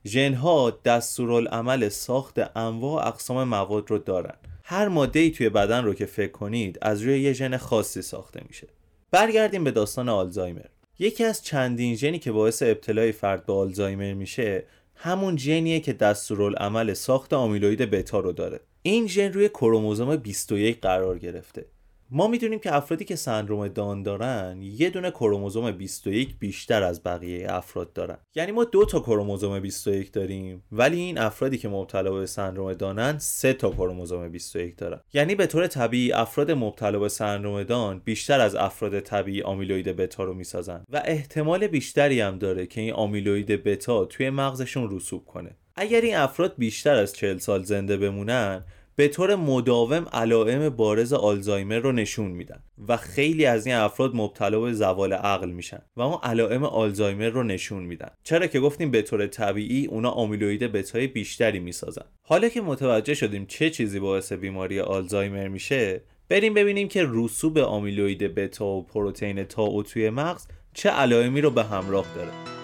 ژنها 0.05 0.79
دستورالعمل 0.85 1.89
ساخت 1.89 2.57
انواع 2.57 3.07
اقسام 3.07 3.43
مواد 3.43 3.91
رو 3.91 3.97
دارن. 3.97 4.35
هر 4.63 4.87
ماده 4.87 5.19
ای 5.19 5.31
توی 5.31 5.49
بدن 5.49 5.83
رو 5.83 5.93
که 5.93 6.05
فکر 6.05 6.31
کنید 6.31 6.77
از 6.81 7.01
روی 7.01 7.21
یه 7.21 7.33
ژن 7.33 7.57
خاصی 7.57 8.01
ساخته 8.01 8.41
میشه. 8.47 8.67
برگردیم 9.11 9.63
به 9.63 9.71
داستان 9.71 10.09
آلزایمر. 10.09 10.65
یکی 10.99 11.23
از 11.23 11.43
چندین 11.43 11.95
ژنی 11.95 12.19
که 12.19 12.31
باعث 12.31 12.63
ابتلای 12.63 13.11
فرد 13.11 13.45
به 13.45 13.53
آلزایمر 13.53 14.13
میشه 14.13 14.63
همون 14.95 15.37
ژنیه 15.37 15.79
که 15.79 15.93
دستورالعمل 15.93 16.93
ساخت 16.93 17.33
آمیلوید 17.33 17.81
بتا 17.81 18.19
رو 18.19 18.31
داره. 18.31 18.59
این 18.81 19.07
ژن 19.07 19.33
روی 19.33 19.49
کروموزوم 19.49 20.15
21 20.15 20.81
قرار 20.81 21.19
گرفته. 21.19 21.65
ما 22.11 22.27
می‌دونیم 22.27 22.59
که 22.59 22.75
افرادی 22.75 23.05
که 23.05 23.15
سندروم 23.15 23.67
دان 23.67 24.03
دارن 24.03 24.61
یه 24.61 24.89
دونه 24.89 25.11
کروموزوم 25.11 25.71
21 25.71 26.39
بیشتر 26.39 26.83
از 26.83 27.03
بقیه 27.03 27.53
افراد 27.53 27.93
دارن. 27.93 28.17
یعنی 28.35 28.51
ما 28.51 28.63
دو 28.63 28.85
تا 28.85 28.99
کروموزوم 28.99 29.59
21 29.59 30.11
داریم 30.11 30.63
ولی 30.71 30.97
این 30.97 31.17
افرادی 31.17 31.57
که 31.57 31.69
مبتلا 31.69 32.11
به 32.11 32.25
سندروم 32.25 32.73
دانن 32.73 33.17
سه 33.17 33.53
تا 33.53 33.69
کروموزوم 33.69 34.29
21 34.29 34.77
دارن. 34.77 35.01
یعنی 35.13 35.35
به 35.35 35.47
طور 35.47 35.67
طبیعی 35.67 36.11
افراد 36.11 36.51
مبتلا 36.51 36.99
به 36.99 37.09
سندروم 37.09 37.63
دان 37.63 38.01
بیشتر 38.05 38.39
از 38.39 38.55
افراد 38.55 38.99
طبیعی 38.99 39.41
آمیلوید 39.41 39.87
بتا 39.87 40.23
رو 40.23 40.33
می‌سازن. 40.33 40.83
و 40.91 41.01
احتمال 41.05 41.67
بیشتری 41.67 42.21
هم 42.21 42.37
داره 42.37 42.65
که 42.65 42.81
این 42.81 42.93
آمیلوید 42.93 43.47
بتا 43.47 44.05
توی 44.05 44.29
مغزشون 44.29 44.89
رسوب 44.91 45.25
کنه. 45.25 45.55
اگر 45.75 46.01
این 46.01 46.15
افراد 46.15 46.53
بیشتر 46.57 46.95
از 46.95 47.13
40 47.13 47.37
سال 47.37 47.63
زنده 47.63 47.97
بمونن 47.97 48.63
به 48.99 49.07
طور 49.07 49.35
مداوم 49.35 50.05
علائم 50.13 50.69
بارز 50.69 51.13
آلزایمر 51.13 51.79
رو 51.79 51.91
نشون 51.91 52.31
میدن 52.31 52.63
و 52.87 52.97
خیلی 52.97 53.45
از 53.45 53.65
این 53.65 53.75
افراد 53.75 54.15
مبتلا 54.15 54.59
به 54.59 54.73
زوال 54.73 55.13
عقل 55.13 55.49
میشن 55.49 55.81
و 55.95 56.01
اون 56.01 56.19
علائم 56.23 56.63
آلزایمر 56.63 57.29
رو 57.29 57.43
نشون 57.43 57.83
میدن. 57.83 58.09
چرا 58.23 58.47
که 58.47 58.59
گفتیم 58.59 58.91
به 58.91 59.01
طور 59.01 59.27
طبیعی 59.27 59.85
اونا 59.85 60.09
آمیلوید 60.09 60.63
بتای 60.63 61.07
بیشتری 61.07 61.59
می‌سازن. 61.59 62.05
حالا 62.21 62.49
که 62.49 62.61
متوجه 62.61 63.13
شدیم 63.13 63.45
چه 63.45 63.69
چیزی 63.69 63.99
باعث 63.99 64.33
بیماری 64.33 64.79
آلزایمر 64.79 65.47
میشه 65.47 66.01
بریم 66.29 66.53
ببینیم 66.53 66.87
که 66.87 67.05
رسوب 67.09 67.57
آمیلوید 67.57 68.35
بتا 68.35 68.65
و 68.65 68.83
پروتئین 68.83 69.43
تاو 69.43 69.83
توی 69.83 70.09
مغز 70.09 70.47
چه 70.73 70.89
علائمی 70.89 71.41
رو 71.41 71.51
به 71.51 71.63
همراه 71.63 72.05
داره. 72.15 72.58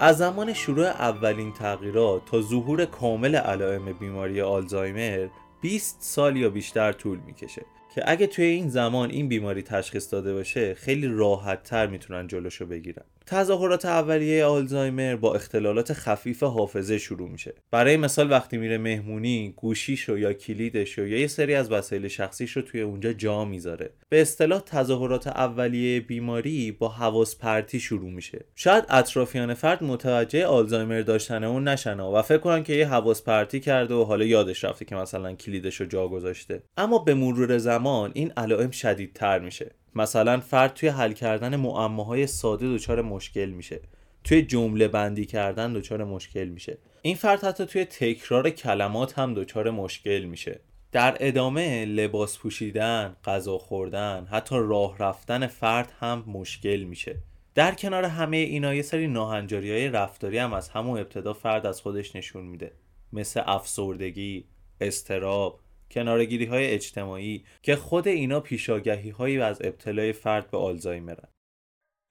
از 0.00 0.18
زمان 0.18 0.52
شروع 0.52 0.86
اولین 0.86 1.52
تغییرات 1.52 2.24
تا 2.24 2.40
ظهور 2.40 2.84
کامل 2.84 3.36
علائم 3.36 3.92
بیماری 3.92 4.40
آلزایمر 4.40 5.28
20 5.60 6.02
سال 6.02 6.36
یا 6.36 6.50
بیشتر 6.50 6.92
طول 6.92 7.18
می‌کشه 7.26 7.62
که 7.94 8.02
اگه 8.06 8.26
توی 8.26 8.44
این 8.44 8.68
زمان 8.68 9.10
این 9.10 9.28
بیماری 9.28 9.62
تشخیص 9.62 10.12
داده 10.12 10.34
باشه 10.34 10.74
خیلی 10.74 11.06
راحت 11.08 11.62
تر 11.62 11.86
می‌تونن 11.86 12.26
جلوشو 12.26 12.66
بگیرن. 12.66 13.04
تظاهرات 13.26 13.84
اولیه 13.84 14.44
آلزایمر 14.44 15.16
با 15.16 15.34
اختلالات 15.34 15.92
خفیف 15.92 16.42
حافظه 16.42 16.98
شروع 16.98 17.28
میشه. 17.28 17.54
برای 17.70 17.96
مثال 17.96 18.30
وقتی 18.30 18.56
میره 18.56 18.78
مهمونی 18.78 19.54
گوشیشو 19.56 20.18
یا 20.18 20.32
کلیدش 20.32 20.98
یا 20.98 21.06
یه 21.06 21.26
سری 21.26 21.54
از 21.54 21.72
وسایل 21.72 22.08
شخصیش 22.08 22.52
رو 22.52 22.62
توی 22.62 22.80
اونجا 22.80 23.12
جا 23.12 23.44
می‌ذاره. 23.44 23.90
به 24.08 24.20
اصطلاح 24.20 24.60
تظاهرات 24.60 25.26
اولیه 25.26 26.00
بیماری 26.00 26.72
با 26.72 26.88
حواس 26.88 27.38
پرتی 27.38 27.80
شروع 27.80 28.10
میشه. 28.10 28.44
شاید 28.54 28.84
اطرافیان 28.88 29.54
فرد 29.54 29.84
متوجه 29.84 30.46
آلزایمر 30.46 31.00
داشتن 31.00 31.44
اون 31.44 31.68
نشن 31.68 32.00
و 32.00 32.22
فکر 32.22 32.38
کنن 32.38 32.62
که 32.62 32.72
یه 32.72 32.88
حواس 32.88 33.22
پرتی 33.22 33.60
کرده 33.60 33.94
و 33.94 34.04
حالا 34.04 34.24
یادش 34.24 34.64
رفته 34.64 34.84
که 34.84 34.96
مثلا 34.96 35.34
کلیدش 35.34 35.80
رو 35.80 35.86
جا 35.86 36.08
گذاشته. 36.08 36.62
اما 36.76 36.98
به 36.98 37.14
مرور 37.14 37.58
زمان 37.58 38.10
این 38.14 38.32
علائم 38.36 38.70
شدیدتر 38.70 39.38
میشه. 39.38 39.70
مثلا 39.94 40.40
فرد 40.40 40.74
توی 40.74 40.88
حل 40.88 41.12
کردن 41.12 41.56
معماهای 41.56 42.26
ساده 42.26 42.74
دچار 42.74 43.02
مشکل 43.02 43.46
میشه. 43.46 43.80
توی 44.24 44.42
جمله 44.42 44.88
بندی 44.88 45.26
کردن 45.26 45.72
دچار 45.72 46.04
مشکل 46.04 46.44
میشه. 46.44 46.78
این 47.02 47.16
فرد 47.16 47.44
حتی 47.44 47.66
توی 47.66 47.84
تکرار 47.84 48.50
کلمات 48.50 49.18
هم 49.18 49.34
دچار 49.34 49.70
مشکل 49.70 50.24
میشه. 50.24 50.60
در 50.92 51.16
ادامه 51.20 51.84
لباس 51.84 52.38
پوشیدن، 52.38 53.16
غذا 53.24 53.58
خوردن، 53.58 54.26
حتی 54.30 54.56
راه 54.58 54.98
رفتن 54.98 55.46
فرد 55.46 55.92
هم 56.00 56.24
مشکل 56.26 56.82
میشه. 56.82 57.16
در 57.54 57.74
کنار 57.74 58.04
همه 58.04 58.36
اینا 58.36 58.74
یه 58.74 58.82
سری 58.82 59.06
ناهنجاری 59.06 59.70
های 59.70 59.88
رفتاری 59.88 60.38
هم 60.38 60.52
از 60.52 60.68
همون 60.68 60.98
ابتدا 60.98 61.32
فرد 61.32 61.66
از 61.66 61.80
خودش 61.80 62.16
نشون 62.16 62.44
میده. 62.44 62.72
مثل 63.12 63.42
افسردگی، 63.46 64.44
استراب، 64.80 65.60
کنارگیری 65.94 66.44
های 66.44 66.66
اجتماعی 66.66 67.44
که 67.62 67.76
خود 67.76 68.08
اینا 68.08 68.40
پیشاگهی 68.40 69.10
هایی 69.10 69.40
از 69.40 69.62
ابتلای 69.62 70.12
فرد 70.12 70.50
به 70.50 70.58
آلزایمرن 70.58 71.28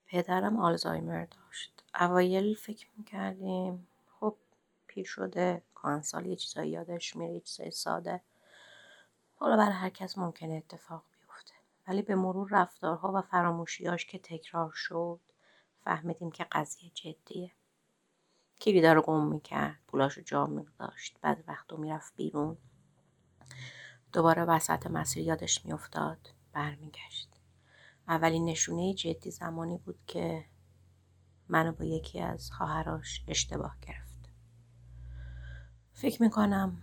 پدرم 0.06 0.56
آلزایمر 0.56 1.24
داشت. 1.24 1.84
اوایل 2.00 2.54
فکر 2.54 2.86
می‌کردیم 2.96 3.88
خب 4.20 4.36
پیر 4.86 5.06
شده 5.06 5.62
کانسال 5.74 6.26
یه 6.26 6.36
چیزایی 6.36 6.70
یادش 6.70 7.16
میره 7.16 7.34
یه 7.34 7.40
چیزای 7.40 7.70
ساده. 7.70 8.20
حالا 9.34 9.56
برای 9.56 9.72
هر 9.72 9.88
کس 9.88 10.18
ممکنه 10.18 10.54
اتفاق 10.54 11.04
بیفته. 11.12 11.52
ولی 11.88 12.02
به 12.02 12.14
مرور 12.14 12.48
رفتارها 12.52 13.12
و 13.14 13.20
فراموشیاش 13.20 14.06
که 14.06 14.18
تکرار 14.18 14.72
شد 14.74 15.20
فهمیدیم 15.84 16.30
که 16.30 16.46
قضیه 16.52 16.90
جدیه. 16.94 17.52
کلیدا 18.60 18.92
رو 18.92 19.02
گم 19.02 19.26
می‌کرد 19.26 19.80
پولاشو 19.88 20.20
جا 20.20 20.46
میداشت 20.46 21.16
بعد 21.22 21.44
وقتو 21.48 21.76
می‌رفت 21.76 22.16
بیرون. 22.16 22.56
دوباره 24.14 24.44
وسط 24.44 24.86
مسیر 24.86 25.24
یادش 25.26 25.66
میافتاد. 25.66 26.30
برمیگشت. 26.52 27.28
اولین 28.08 28.44
نشونه 28.44 28.94
جدی 28.94 29.30
زمانی 29.30 29.78
بود 29.78 29.98
که 30.06 30.44
منو 31.48 31.72
با 31.72 31.84
یکی 31.84 32.20
از 32.20 32.50
خواهراش 32.50 33.24
اشتباه 33.28 33.76
گرفت. 33.82 34.30
فکر 35.92 36.22
می‌کنم 36.22 36.82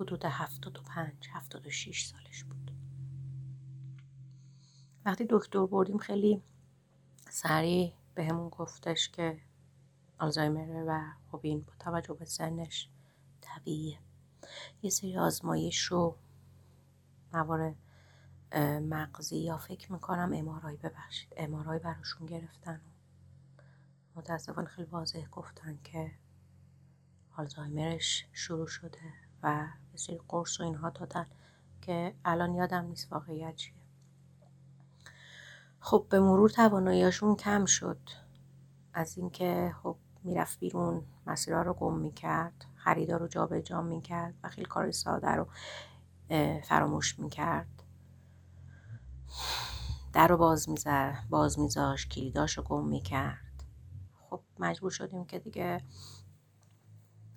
حدود 0.00 0.24
هفتاد 0.24 0.78
و 0.78 0.82
پنج 0.82 1.28
هفتاد 1.32 1.66
و 1.66 1.70
شیش 1.70 2.04
سالش 2.04 2.44
بود. 2.44 2.70
وقتی 5.04 5.26
دکتر 5.30 5.66
بردیم 5.66 5.98
خیلی 5.98 6.42
سریع 7.30 7.92
بهمون 8.14 8.48
گفتش 8.48 9.08
که 9.08 9.40
آلزایمر 10.18 10.84
و 10.86 11.00
خب 11.32 11.40
این 11.42 11.60
با 11.60 11.72
توجه 11.78 12.14
به 12.14 12.24
سنش 12.24 12.88
طبیعیه. 13.40 14.07
یه 14.82 14.90
سری 14.90 15.18
آزمایش 15.18 15.82
رو 15.84 16.16
موارد 17.32 17.76
مغزی 18.82 19.38
یا 19.38 19.58
فکر 19.58 19.92
می‌کنم 19.92 20.32
امارای 20.34 20.76
ببخشید. 20.76 21.34
امارای 21.36 21.78
براشون 21.78 22.26
گرفتن 22.26 22.80
و 24.16 24.18
متاسفانه 24.18 24.68
خیلی 24.68 24.88
واضح 24.90 25.26
گفتن 25.26 25.78
که 25.84 26.10
آلزایمرش 27.36 28.26
شروع 28.32 28.66
شده 28.66 29.12
و 29.42 29.66
یه 29.92 29.96
سری 29.96 30.20
قرص 30.28 30.60
و 30.60 30.62
اینها 30.62 30.90
دادن 30.90 31.26
که 31.80 32.14
الان 32.24 32.54
یادم 32.54 32.84
نیست 32.84 33.12
واقعیت 33.12 33.56
چیه. 33.56 33.74
خب 35.80 36.06
به 36.10 36.20
مرور 36.20 36.50
تواناییاشون 36.50 37.36
کم 37.36 37.64
شد. 37.64 38.00
از 38.92 39.18
اینکه 39.18 39.74
خب 39.82 39.96
می‌رفت 40.24 40.58
بیرون 40.58 41.04
مسیرها 41.26 41.62
رو 41.62 41.74
گم 41.74 41.98
می‌کرد. 41.98 42.64
خریدا 42.84 43.16
رو 43.16 43.28
جابجا 43.28 43.82
می‌کرد 43.82 44.34
و 44.42 44.48
خیلی 44.48 44.66
کار 44.66 44.90
ساده 44.90 45.30
رو 45.30 45.48
فراموش 46.64 47.18
می‌کرد. 47.18 47.82
در 50.12 50.28
رو 50.28 50.36
باز 50.36 50.68
می‌زد 50.68 51.24
باز 51.30 51.58
میذاش 51.58 52.08
کلیداش 52.08 52.58
رو 52.58 52.64
گم 52.64 52.88
می‌کرد. 52.88 53.64
خب 54.30 54.40
مجبور 54.58 54.90
شدیم 54.90 55.24
که 55.24 55.38
دیگه 55.38 55.82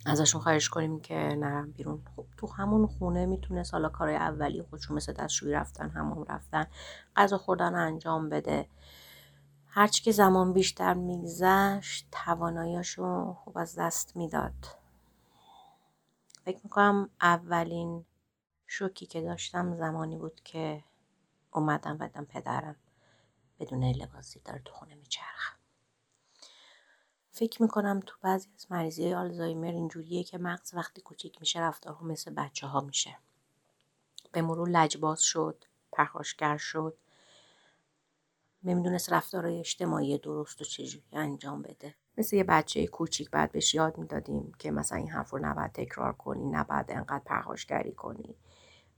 ازشون 0.06 0.42
خواهش 0.42 0.70
کنیم 0.70 1.00
که 1.00 1.16
نرم 1.16 1.72
بیرون. 1.72 2.02
خب 2.16 2.26
تو 2.38 2.48
همون 2.48 2.88
خونه 2.88 3.26
می‌تونه 3.26 3.64
سالا 3.64 3.90
کارهای 3.90 4.18
اولی 4.18 4.64
خودشون 4.64 4.98
مثل 4.98 5.14
دستشویی 5.14 5.54
رفتن 5.54 5.90
همون 5.90 6.26
رفتن 6.30 6.66
غذا 7.16 7.38
خوردن 7.38 7.76
انجام 7.76 8.30
بده. 8.30 8.68
هرچی 9.66 10.04
که 10.04 10.12
زمان 10.12 10.54
بیشتر 10.54 10.94
میگذشت 10.94 12.08
تواناییاشو 12.12 13.34
خوب 13.34 13.58
از 13.58 13.76
دست 13.80 14.16
می‌داد. 14.16 14.81
فکر 16.52 16.62
می‌کنم 16.64 17.10
اولین 17.22 18.06
شوکی 18.68 19.06
که 19.06 19.22
داشتم 19.22 19.76
زمانی 19.76 20.18
بود 20.18 20.42
که 20.44 20.84
اومدم 21.52 21.98
و 22.00 22.08
پدرم 22.08 22.76
بدون 23.60 23.84
لباسی 23.84 24.40
داره 24.40 24.62
تو 24.66 24.74
خونه 24.74 24.96
میچرخ 24.96 25.56
فکر 27.32 27.62
می‌کنم 27.62 28.00
تو 28.06 28.16
بعضی 28.22 28.50
از 28.56 28.72
مریضی 28.72 29.14
آلزایمر 29.14 29.72
اینجوریه 29.72 30.24
که 30.24 30.38
مغز 30.38 30.74
وقتی 30.74 31.02
کوچیک 31.02 31.40
میشه 31.40 31.60
رفتارها 31.60 32.06
مثل 32.06 32.34
بچه 32.34 32.68
ها 32.68 32.82
میشه. 32.82 33.18
به 34.32 34.42
مرور 34.42 34.70
لجباز 34.70 35.22
شد 35.22 35.66
پرخاشگر 35.92 36.58
شد. 36.58 36.98
نمی‌دونست 38.64 39.14
رفتارهای 39.14 39.60
اجتماعی 39.60 40.18
درست 40.18 40.62
و 40.62 40.66
چجوری 40.66 41.06
انجام 41.12 41.62
بده. 41.62 41.96
مثل 42.18 42.36
یه 42.36 42.44
بچه 42.44 42.88
کوچیک 42.88 43.30
بعد 43.30 43.52
بهش 43.52 43.76
یاد 43.76 43.98
می‌دادیم 43.98 44.52
که 44.60 44.72
مثلا 44.72 44.98
این 44.98 45.10
حرف 45.10 45.30
رو 45.30 45.40
نباید 45.40 45.72
تکرار 45.72 46.14
کنی 46.14 46.46
نباید 46.46 46.86
انقدر 46.90 47.24
پرخاشگری 47.26 47.92
کنی. 47.92 48.36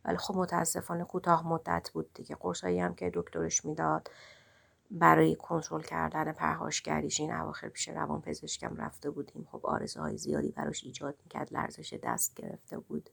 ولی 0.05 0.17
خب 0.17 0.35
متاسفانه 0.37 1.03
کوتاه 1.03 1.47
مدت 1.47 1.89
بود 1.93 2.13
دیگه. 2.13 2.35
قرصایی 2.35 2.79
هم 2.79 2.95
که 2.95 3.11
دکترش 3.13 3.65
می‌داد 3.65 4.11
برای 4.91 5.35
کنترل 5.35 5.81
کردن 5.81 6.31
پرهاشگریش 6.31 7.19
این 7.19 7.33
اواخر 7.33 7.69
پیش 7.69 7.89
روان 7.89 8.21
پزشکم 8.21 8.75
رفته 8.75 9.09
بودیم. 9.09 9.47
خب 9.51 9.65
آرزوهای 9.65 10.17
زیادی 10.17 10.51
براش 10.51 10.83
ایجاد 10.83 11.15
می‌کرد 11.23 11.53
لرزش 11.53 11.93
دست 12.03 12.35
گرفته 12.35 12.79
بود. 12.79 13.09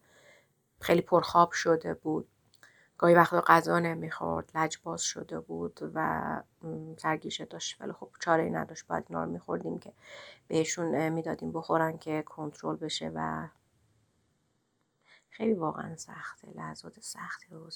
خیلی 0.80 1.00
پرخواب 1.00 1.52
شده 1.52 1.94
بود. 1.94 2.28
گاهی 3.00 3.14
وقتا 3.14 3.44
غذا 3.46 3.78
نمی‌خورد 3.78 4.50
لجباز 4.54 5.02
شده 5.02 5.40
بود 5.40 5.80
و 5.94 6.42
سرگیشه 6.96 7.44
داشت. 7.44 7.76
ولی 7.80 7.92
خب 7.92 8.08
چاره 8.20 8.42
ای 8.42 8.50
نداشت. 8.50 8.86
باید 8.86 9.04
اینا 9.08 9.24
رو 9.24 9.30
میخوردیم 9.30 9.78
که 9.78 9.92
بهشون 10.48 11.08
می‌دادیم 11.08 11.52
بخورن 11.52 11.98
که 11.98 12.22
کنترل 12.22 12.76
بشه 12.76 13.12
و 13.14 13.48
خیلی 15.30 15.52
واقعا 15.52 15.96
سخته. 15.96 16.48
لحظات 16.56 17.00
سختی 17.00 17.46
رو 17.50 17.68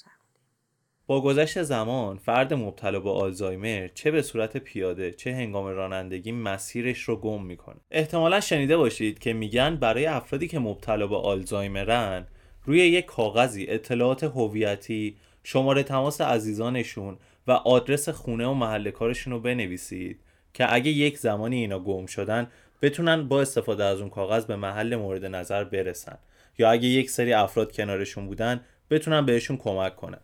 با 1.07 1.21
گذشت 1.21 1.63
زمان 1.63 2.17
فرد 2.17 2.53
مبتلا 2.53 2.99
به 2.99 3.09
آلزایمر 3.09 3.87
چه 3.87 4.11
به 4.11 4.21
صورت 4.21 4.57
پیاده 4.57 5.11
چه 5.11 5.33
هنگام 5.33 5.65
رانندگی 5.65 6.31
مسیرش 6.31 7.03
رو 7.03 7.15
گم 7.15 7.43
می‌کنه. 7.43 7.81
احتمالا 7.91 8.39
شنیده 8.39 8.77
باشید 8.77 9.19
که 9.19 9.33
میگن 9.33 9.75
برای 9.75 10.05
افرادی 10.05 10.47
که 10.47 10.59
مبتلا 10.59 11.07
به 11.07 11.17
آلزایمرن 11.17 12.27
روی 12.65 12.79
یک 12.79 13.05
کاغذی 13.05 13.65
اطلاعات 13.69 14.23
هویتی 14.23 15.17
شماره 15.43 15.83
تماس 15.83 16.21
عزیزانشون 16.21 17.17
و 17.47 17.51
آدرس 17.51 18.09
خونه 18.09 18.47
و 18.47 18.53
محل 18.53 18.91
کارشون 18.91 19.33
رو 19.33 19.39
بنویسید 19.39 20.19
که 20.53 20.73
اگه 20.73 20.91
یک 20.91 21.17
زمانی 21.17 21.55
اینا 21.55 21.79
گم 21.79 22.05
شدن 22.05 22.47
بتونن 22.81 23.27
با 23.27 23.41
استفاده 23.41 23.83
از 23.83 23.99
اون 23.99 24.09
کاغذ 24.09 24.45
به 24.45 24.55
محل 24.55 24.95
مورد 24.95 25.25
نظر 25.25 25.63
برسن. 25.63 26.17
یا 26.57 26.71
اگه 26.71 26.87
یک 26.87 27.09
سری 27.09 27.33
افراد 27.33 27.71
کنارشون 27.71 28.27
بودن 28.27 28.61
بتونن 28.89 29.25
بهشون 29.25 29.57
کمک 29.57 29.95
کنن. 29.95 30.19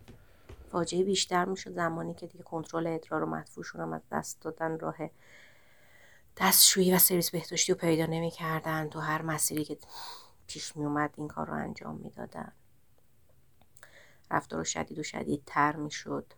فاجعه 0.72 1.04
بیشتر 1.04 1.46
می‌شد 1.46 1.72
زمانی 1.72 2.14
که 2.14 2.28
دیگه 2.28 2.44
کنترل 2.44 2.88
ادرار 2.88 3.24
و 3.24 3.26
مدفوعشون 3.26 3.82
هم 3.82 3.94
از 3.94 4.02
دست 4.12 4.42
دادن 4.42 4.80
راه 4.80 4.96
دستشویی 6.38 6.94
و 6.94 6.98
سرویس 6.98 7.32
بهداشتی 7.32 7.72
رو 7.72 7.78
پیدا 7.78 8.06
نمی‌کردن. 8.06 8.90
تو 8.90 9.00
هر 9.00 9.22
مسیری 9.22 9.64
که 9.64 9.78
پیش 10.48 10.78
می 10.78 10.86
اومد 10.86 11.14
این 11.18 11.28
کار 11.28 11.48
رو 11.48 11.54
انجام 11.54 11.96
می‌دادن. 11.96 12.52
رفتار 14.32 14.64
شدید 14.64 15.00
و 15.00 15.04
شدیدتر 15.04 15.76
می‌شد. 15.76 16.34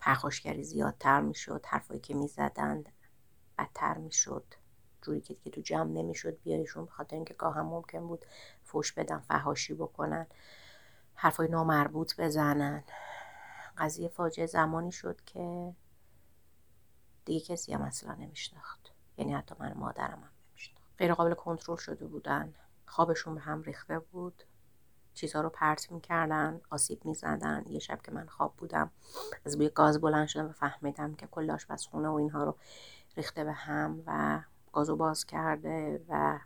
پرخاشگری 0.00 0.64
زیادتر 0.64 1.20
می‌شد. 1.20 1.66
حرفایی 1.66 2.00
که 2.00 2.14
می‌زدند 2.14 2.92
بدتر 3.58 3.98
می‌شد. 3.98 4.54
جوری 5.02 5.20
که 5.20 5.34
دیگه 5.34 5.50
تو 5.50 5.60
جمع 5.60 5.90
نمی‌شد 5.90 6.42
بیاریشون 6.42 6.86
بخاطر 6.86 7.16
اینکه 7.16 7.34
گاه 7.34 7.54
هم 7.54 7.66
ممکن 7.66 8.06
بود 8.06 8.24
فوش 8.62 8.92
بدن 8.92 9.18
فهاشی 9.18 9.74
بکنن 9.74 10.26
حرفای 11.14 11.48
نامربوط 11.48 12.20
بزنن. 12.20 12.84
قضیه 13.78 14.08
فاجعه 14.08 14.46
زمانی 14.46 14.92
شد 14.92 15.20
که 15.26 15.74
دیگه 17.24 17.40
کسی 17.40 17.72
هم 17.72 17.82
اصلا 17.82 18.14
نمیشناخت. 18.14 18.92
یعنی 19.16 19.32
حتی 19.34 19.54
من 19.58 19.72
مادرم 19.72 20.31
نمیشناخت 20.92 20.98
غیر 20.98 21.14
قابل 21.14 21.34
کنترل 21.34 21.76
شده 21.76 22.06
بودن. 22.06 22.54
خوابشون 22.86 23.34
به 23.34 23.40
هم 23.40 23.62
ریخته 23.62 23.98
بود. 23.98 24.42
چیزها 25.14 25.40
رو 25.40 25.48
پرت 25.48 25.92
می‌کردن 25.92 26.60
آسیب 26.70 27.04
می‌زدن. 27.04 27.64
یه 27.68 27.78
شب 27.78 28.02
که 28.02 28.12
من 28.12 28.26
خواب 28.26 28.54
بودم 28.56 28.90
از 29.44 29.56
بوی 29.56 29.68
گاز 29.68 30.00
بلند 30.00 30.26
شدم 30.26 30.48
و 30.48 30.52
فهمیدم 30.52 31.14
که 31.14 31.26
کل 31.26 31.56
خونه 31.90 32.08
و 32.08 32.14
اینها 32.14 32.44
رو 32.44 32.56
ریخته 33.16 33.44
به 33.44 33.52
هم 33.52 34.02
و 34.06 34.40
گازو 34.72 34.96
باز 34.96 35.26
کرده 35.26 36.04
و 36.08 36.38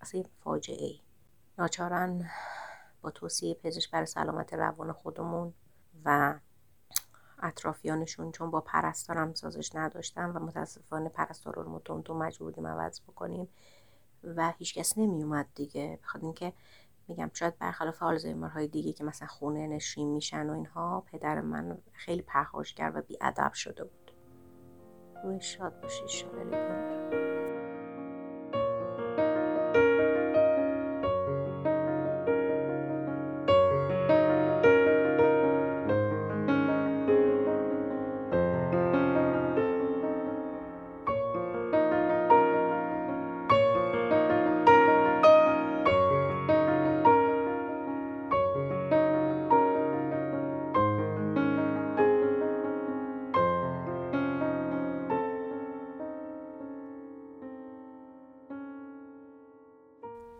اصلا 0.00 0.22
فاجعه 0.44 0.84
ای 0.84 1.00
ناچارن 1.58 2.30
با 3.02 3.10
توصیه 3.10 3.54
پزشک 3.54 3.90
برای 3.90 4.06
سلامت 4.06 4.54
روان 4.54 4.92
خودمون 4.92 5.54
و 6.04 6.38
اطرافیانشون 7.42 8.32
چون 8.32 8.50
با 8.50 8.60
پرستارم 8.60 9.34
سازش 9.34 9.74
نداشتم 9.74 10.32
و 10.34 10.38
متاسفانه 10.38 11.08
پرستار 11.08 11.54
رو 11.54 11.78
تو 12.04 12.14
مجبور 12.14 12.50
بودیم 12.50 12.66
عوض 12.66 13.00
بکنیم 13.00 13.48
و 14.24 14.52
هیچکس 14.58 14.98
نمی 14.98 15.22
اومد 15.22 15.46
دیگه. 15.54 15.98
بخاطر 16.02 16.24
اینکه 16.24 16.52
میگم 17.08 17.30
شاید 17.34 17.58
برخلاف 17.58 17.98
های 17.98 18.68
دیگه 18.68 18.92
که 18.92 19.04
مثلا 19.04 19.28
خونه 19.28 19.66
نشین 19.66 20.08
میشن 20.08 20.50
و 20.50 20.52
اینها 20.52 21.04
پدر 21.12 21.40
من 21.40 21.78
خیلی 21.92 22.22
پرخاشگر 22.22 22.92
و 22.94 23.02
بیادب 23.02 23.52
شده 23.52 23.84
بود. 23.84 24.12
روی 25.24 25.40
شاد 25.40 25.80
باشی 25.80 26.08
شاید 26.08 27.19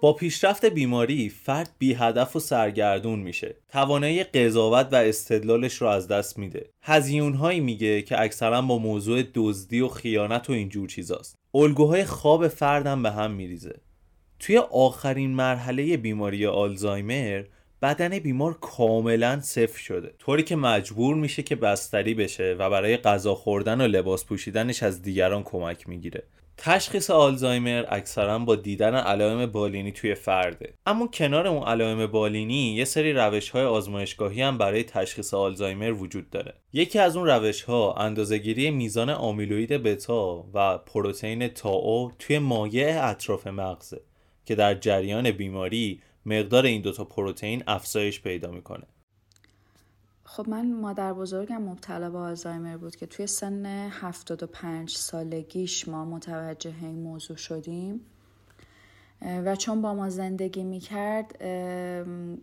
با 0.02 0.12
پیشرفت 0.12 0.64
بیماری 0.64 1.28
فرد 1.28 1.70
بی 1.78 1.94
هدف 1.94 2.36
و 2.36 2.40
سرگردون 2.40 3.18
میشه. 3.18 3.54
توانایی 3.68 4.24
قضاوت 4.24 4.88
و 4.92 4.96
استدلالش 4.96 5.74
رو 5.74 5.86
از 5.86 6.08
دست 6.08 6.38
میده. 6.38 6.70
هزیون 6.82 7.60
میگه 7.60 8.02
که 8.02 8.20
اکثرا 8.20 8.62
با 8.62 8.78
موضوع 8.78 9.22
دزدی 9.34 9.80
و 9.80 9.88
خیانت 9.88 10.50
و 10.50 10.52
اینجور 10.52 10.88
چیزاست. 10.88 11.38
الگوهای 11.54 12.04
خواب 12.04 12.48
فردم 12.48 13.02
به 13.02 13.10
هم 13.10 13.30
میریزه. 13.30 13.80
توی 14.38 14.58
آخرین 14.58 15.30
مرحله 15.30 15.96
بیماری 15.96 16.46
آلزایمر 16.46 17.44
بدن 17.82 18.18
بیمار 18.18 18.58
کاملا 18.60 19.40
صفر 19.40 19.78
شده. 19.78 20.14
طوری 20.18 20.42
که 20.42 20.56
مجبور 20.56 21.14
میشه 21.14 21.42
که 21.42 21.56
بستری 21.56 22.14
بشه 22.14 22.56
و 22.58 22.70
برای 22.70 22.96
غذا 22.96 23.34
خوردن 23.34 23.80
و 23.80 23.86
لباس 23.86 24.24
پوشیدنش 24.24 24.82
از 24.82 25.02
دیگران 25.02 25.42
کمک 25.42 25.88
می‌گیره. 25.88 26.22
تشخیص 26.56 27.10
آلزایمر 27.10 27.84
اکثرا 27.88 28.38
با 28.38 28.56
دیدن 28.56 28.94
علائم 28.94 29.46
بالینی 29.46 29.92
توی 29.92 30.14
فرده. 30.14 30.74
اما 30.86 31.06
کنار 31.06 31.46
اون 31.46 31.62
علائم 31.62 32.06
بالینی 32.06 32.74
یه 32.74 32.84
سری 32.84 33.12
روش 33.12 33.50
های 33.50 33.64
آزمایشگاهی 33.64 34.42
هم 34.42 34.58
برای 34.58 34.84
تشخیص 34.84 35.34
آلزایمر 35.34 35.92
وجود 35.92 36.30
داره. 36.30 36.54
یکی 36.72 36.98
از 36.98 37.16
اون 37.16 37.26
روش 37.26 37.62
ها 37.62 37.94
اندازهگیری 37.94 38.70
میزان 38.70 39.10
آمیلوید 39.10 39.72
بتا 39.72 40.44
و 40.54 40.78
پروتئین 40.78 41.48
تاو 41.48 42.12
توی 42.18 42.38
مایع 42.38 43.04
اطراف 43.04 43.46
مغزه 43.46 44.00
که 44.44 44.54
در 44.54 44.74
جریان 44.74 45.30
بیماری 45.30 46.00
مقدار 46.26 46.64
این 46.64 46.82
دوتا 46.82 47.04
پروتئین 47.04 47.62
افزایش 47.66 48.20
پیدا 48.20 48.50
می‌کنه. 48.50 48.86
خب 50.32 50.48
من 50.48 50.72
مادر 50.72 51.12
بزرگم 51.12 51.62
مبتلا 51.62 52.10
به 52.10 52.18
آلزایمر 52.18 52.76
بود 52.76 52.96
که 52.96 53.06
توی 53.06 53.26
سن 53.26 53.66
75 53.66 54.96
سالگیش 54.96 55.88
ما 55.88 56.04
متوجه 56.04 56.74
این 56.82 57.02
موضوع 57.02 57.36
شدیم. 57.36 58.00
و 59.44 59.56
چون 59.56 59.82
با 59.82 59.94
ما 59.94 60.10
زندگی 60.10 60.64
می‌کرد 60.64 61.42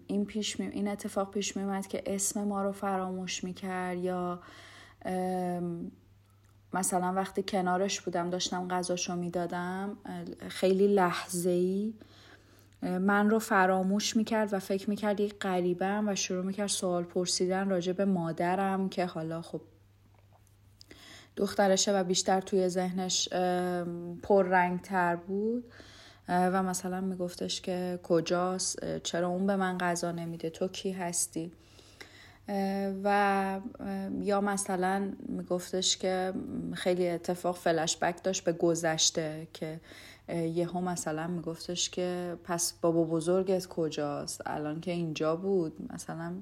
این, 0.08 0.26
پیش 0.28 0.60
می... 0.60 0.67
این 0.67 0.88
اتفاق 0.88 1.32
پیش 1.32 1.58
میومد 1.58 1.88
که 1.88 2.04
اسم 2.06 2.43
ما 2.43 2.63
رو 2.63 2.71
فراموش 2.71 3.43
می‌کرد 3.43 3.97
یا 3.97 4.39
مثلا 6.73 7.13
وقتی 7.13 7.43
کنارش 7.43 8.02
بودم 8.02 8.30
داشتم 8.30 8.67
غذاشو 8.67 9.15
می‌دادم 9.15 9.97
خیلی 10.47 10.88
لحظه 10.88 11.50
ای 11.50 11.93
من 12.82 13.30
رو 13.30 13.40
فراموش 13.40 14.16
می‌کرد 14.16 14.54
و 14.54 14.60
فکر 14.60 14.90
می‌کرد 14.90 15.20
یک 15.20 15.40
غریبم 15.40 16.08
و 16.08 16.16
شروع 16.16 16.46
می‌کرد 16.46 16.68
سوال 16.68 17.04
پرسیدن 17.04 17.70
راجع 17.70 17.94
به 17.94 18.06
مادرم 18.06 18.90
که 18.90 19.06
حالا 19.06 19.42
خب 19.42 19.62
دخترشه 21.36 22.00
و 22.00 22.04
بیشتر 22.04 22.42
توی 22.42 22.70
ذهنش 22.70 23.30
پر 24.24 24.46
رنگ 24.46 24.82
تر 24.82 25.16
بود 25.16 25.63
و 26.30 26.63
مثلا 26.63 27.02
میگفتش 27.02 27.62
که 27.62 28.00
کجاست؟ 28.04 28.98
چرا 28.98 29.28
اون 29.28 29.48
به 29.48 29.56
من 29.56 29.78
غذا 29.78 30.12
نمیده؟ 30.12 30.50
تو 30.50 30.68
کی 30.68 30.92
هستی؟ 30.92 31.52
و 33.04 33.60
یا 34.22 34.42
مثلا 34.42 35.12
میگفتش 35.30 35.98
که 35.98 36.34
خیلی 36.74 37.10
اتفاق 37.10 37.56
فلش 37.56 37.98
بک 37.98 38.24
داشت 38.24 38.44
به 38.44 38.54
گذشته 38.54 39.48
که 39.54 39.80
یهو 40.30 40.82
مثلا 40.82 41.28
میگفتش 41.28 41.90
که 41.90 42.38
پس 42.44 42.74
بابا 42.82 43.04
بزرگت 43.04 43.68
کجاست؟ 43.68 44.42
الان 44.46 44.82
که 44.82 44.92
اینجا 44.92 45.36
بود. 45.36 45.92
مثلا 45.94 46.34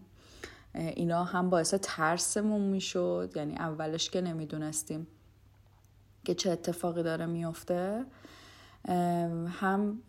اینا 0.73 1.23
هم 1.23 1.49
باعث 1.49 1.73
ترسمون 1.73 2.61
می‌شد. 2.61 3.31
یعنی 3.35 3.55
اولش 3.55 4.09
که 4.09 4.21
نمی‌دونستیم 4.21 5.07
که 6.25 6.35
چه 6.35 6.51
اتفاقی 6.51 7.03
داره 7.03 7.25
میفته 7.25 8.05
هم 9.47 9.99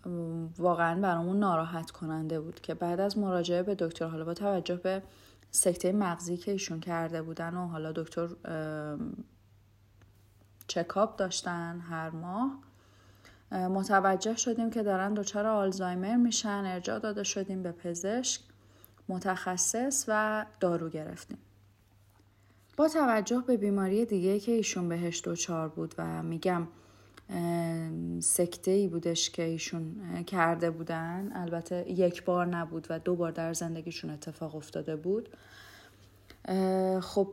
واقعا 0.58 1.00
برامون 1.00 1.38
ناراحت 1.38 1.90
کننده 1.90 2.40
بود 2.40 2.60
که 2.60 2.74
بعد 2.74 3.00
از 3.00 3.18
مراجعه 3.18 3.62
به 3.62 3.74
دکتر 3.74 4.06
حالا 4.06 4.24
با 4.24 4.34
توجه 4.34 4.76
به 4.76 5.02
سکته 5.50 5.92
مغزی 5.92 6.36
که 6.36 6.52
ایشون 6.52 6.80
کرده 6.80 7.22
بودن 7.22 7.54
و 7.54 7.66
حالا 7.66 7.92
دکتر 7.92 8.28
چکاپ 10.66 11.16
داشتن 11.16 11.80
هر 11.80 12.10
ماه 12.10 12.58
متوجه 13.52 14.36
شدیم 14.36 14.70
که 14.70 14.82
دارن 14.82 15.14
دچار 15.14 15.46
آلزایمر 15.46 16.16
میشن 16.16 16.62
ارجاع 16.66 16.98
داده 16.98 17.22
شدیم 17.22 17.62
به 17.62 17.72
پزشک 17.72 18.40
متخصص 19.08 20.04
و 20.08 20.46
دارو 20.60 20.88
گرفتیم. 20.88 21.38
با 22.76 22.88
توجه 22.88 23.44
به 23.46 23.56
بیماری 23.56 24.04
دیگه 24.04 24.40
که 24.40 24.52
ایشون 24.52 24.88
بهش 24.88 25.22
دچار 25.24 25.68
بود 25.68 25.94
و 25.98 26.22
میگم 26.22 26.68
سکته 28.20 28.70
ای 28.70 28.88
بودش 28.88 29.30
که 29.30 29.42
ایشون 29.42 29.96
کرده 30.26 30.70
بودن. 30.70 31.32
البته 31.34 31.90
یک 31.90 32.24
بار 32.24 32.46
نبود 32.46 32.86
و 32.90 32.98
دو 32.98 33.14
بار 33.16 33.30
در 33.30 33.52
زندگیشون 33.52 34.10
اتفاق 34.10 34.54
افتاده 34.56 34.96
بود. 34.96 35.28
خب 37.00 37.28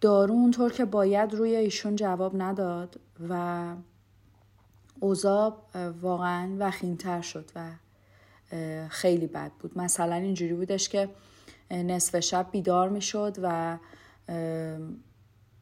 دارو 0.00 0.34
اونطور 0.34 0.72
که 0.72 0.84
باید 0.84 1.34
روی 1.34 1.56
ایشون 1.56 1.96
جواب 1.96 2.42
نداد 2.42 3.00
و 3.28 3.74
اوضاع 5.00 5.56
واقعا 6.02 6.56
وخیمتر 6.58 7.20
شد 7.20 7.50
و 7.56 7.70
خیلی 8.88 9.26
بد 9.26 9.52
بود. 9.60 9.78
مثلا 9.78 10.14
اینجوری 10.14 10.54
بودش 10.54 10.88
که 10.88 11.08
نصف 11.70 12.20
شب 12.20 12.46
بیدار 12.52 12.88
می‌شد 12.88 13.36
و 13.42 13.78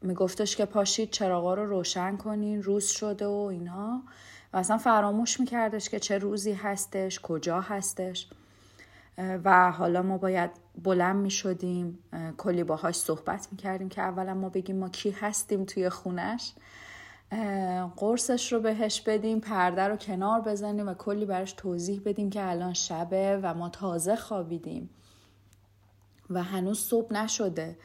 میگفتش 0.02 0.56
که 0.56 0.64
پاشید 0.64 1.10
چراغا 1.10 1.54
رو 1.54 1.66
روشن 1.66 2.16
کنین 2.16 2.62
روز 2.62 2.86
شده 2.86 3.26
و 3.26 3.48
اینها. 3.50 4.02
و 4.52 4.56
اصلا 4.56 4.78
فراموش 4.78 5.40
میکردش 5.40 5.88
که 5.88 5.98
چه 5.98 6.18
روزی 6.18 6.52
هستش 6.52 7.20
کجا 7.20 7.60
هستش. 7.60 8.28
و 9.44 9.70
حالا 9.70 10.02
ما 10.02 10.18
باید 10.18 10.50
بلند 10.84 11.16
می 11.16 11.30
شدیم 11.30 11.98
کلی 12.36 12.64
باهاش 12.64 12.94
صحبت 12.94 13.48
می 13.50 13.58
کردیم 13.58 13.88
که 13.88 14.02
اولا 14.02 14.34
ما 14.34 14.48
بگیم 14.48 14.76
ما 14.76 14.88
کی 14.88 15.10
هستیم 15.10 15.64
توی 15.64 15.88
خونش. 15.88 16.52
قرصش 17.96 18.52
رو 18.52 18.60
بهش 18.60 19.00
بدیم 19.00 19.40
پرده 19.40 19.82
رو 19.82 19.96
کنار 19.96 20.40
بزنیم 20.40 20.88
و 20.88 20.94
کلی 20.94 21.24
براش 21.24 21.52
توضیح 21.52 22.02
بدیم 22.04 22.30
که 22.30 22.50
الان 22.50 22.74
شبه 22.74 23.40
و 23.42 23.54
ما 23.54 23.68
تازه 23.68 24.16
خوابیدیم. 24.16 24.90
و 26.30 26.42
هنوز 26.42 26.78
صبح 26.78 27.12
نشده. 27.12 27.76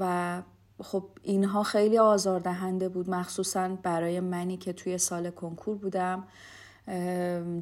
و 0.00 0.42
خب 0.82 1.04
اینها 1.22 1.62
خیلی 1.62 1.98
آزاردهنده 1.98 2.88
بود 2.88 3.10
مخصوصا 3.10 3.68
برای 3.82 4.20
منی 4.20 4.56
که 4.56 4.72
توی 4.72 4.98
سال 4.98 5.30
کنکور 5.30 5.76
بودم. 5.76 6.24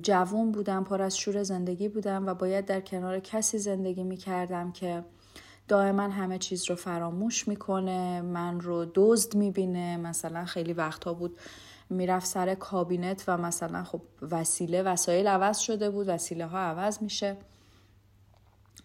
جوون 0.02 0.52
بودم 0.52 0.84
پر 0.84 1.02
از 1.02 1.16
شور 1.18 1.42
زندگی 1.42 1.88
بودم 1.88 2.26
و 2.26 2.34
باید 2.34 2.64
در 2.64 2.80
کنار 2.80 3.18
کسی 3.18 3.58
زندگی 3.58 4.02
می 4.02 4.16
کردم 4.16 4.72
که 4.72 5.04
دائما 5.68 6.02
همه 6.02 6.38
چیز 6.38 6.70
رو 6.70 6.76
فراموش 6.76 7.48
می‌کنه 7.48 8.20
من 8.20 8.60
رو 8.60 8.86
دزد 8.94 9.34
می‌بینه. 9.34 9.96
مثلا 9.96 10.44
خیلی 10.44 10.72
وقتها 10.72 11.14
بود 11.14 11.38
می‌رفت 11.90 12.26
سر 12.26 12.54
کابینت 12.54 13.24
و 13.28 13.36
مثلا 13.36 13.84
خب 13.84 14.00
وسیله 14.30 14.82
وسایل 14.82 15.26
عوض 15.26 15.58
شده 15.58 15.90
بود 15.90 16.08
وسیله 16.08 16.46
ها 16.46 16.58
عوض 16.58 17.02
میشه. 17.02 17.36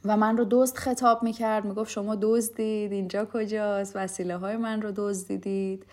و 0.05 0.17
من 0.17 0.37
رو 0.37 0.45
دزد 0.49 0.75
خطاب 0.75 1.23
می‌کرد 1.23 1.65
می‌گفت 1.65 1.91
شما 1.91 2.15
دزدید 2.21 2.91
اینجا 2.91 3.25
کجاست؟ 3.33 3.95
وسیله 3.95 4.37
های 4.37 4.57
من 4.57 4.81
رو 4.81 4.91
دزدیدید. 4.95 5.85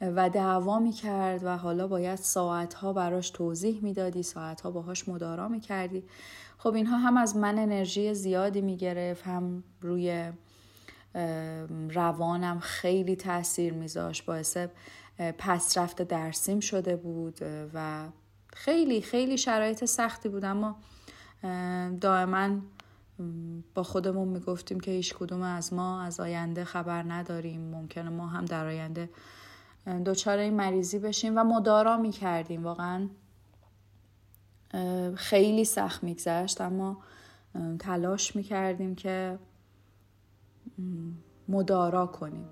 و 0.00 0.30
دعوا 0.30 0.78
می‌کرد 0.78 1.44
و 1.44 1.56
حالا 1.56 1.86
باید 1.86 2.18
ساعتها 2.18 2.92
براش 2.92 3.30
توضیح 3.30 3.78
می‌دادی 3.82 4.22
ساعتها 4.22 4.70
باهاش 4.70 5.08
مدارا 5.08 5.48
می‌کردی. 5.48 6.04
خب 6.58 6.74
اینها 6.74 6.96
هم 6.96 7.16
از 7.16 7.36
من 7.36 7.58
انرژی 7.58 8.14
زیادی 8.14 8.60
می‌گرفت 8.60 9.26
هم 9.26 9.64
روی 9.80 10.32
روانم 11.90 12.58
خیلی 12.60 13.16
تاثیر 13.16 13.72
میذاشت 13.72 14.24
باعث 14.24 14.58
پس 15.38 15.78
رفت 15.78 16.02
درسیم 16.02 16.60
شده 16.60 16.96
بود 16.96 17.38
و 17.74 18.04
خیلی 18.52 19.00
خیلی 19.00 19.38
شرایط 19.38 19.84
سختی 19.84 20.28
بود. 20.28 20.44
اما 20.44 20.76
دائما 22.00 22.48
با 23.74 23.82
خودمون 23.82 24.28
می‌گفتیم 24.28 24.80
که 24.80 24.90
هیچ 24.90 25.14
کدوم 25.14 25.42
از 25.42 25.72
ما 25.72 26.02
از 26.02 26.20
آینده 26.20 26.64
خبر 26.64 27.02
نداریم. 27.02 27.60
ممکنه 27.60 28.08
ما 28.08 28.26
هم 28.26 28.44
در 28.44 28.66
آینده 28.66 29.10
دچار 30.06 30.38
این 30.38 30.54
مریضی 30.54 30.98
بشیم 30.98 31.32
و 31.36 31.44
مدارا 31.44 31.96
می‌کردیم. 31.96 32.64
واقعا 32.64 33.08
خیلی 35.14 35.64
سخت 35.64 36.04
میگذشت. 36.04 36.60
اما 36.60 36.98
تلاش 37.78 38.36
می‌کردیم 38.36 38.94
که 38.94 39.38
مدارا 41.48 42.06
کنیم. 42.06 42.48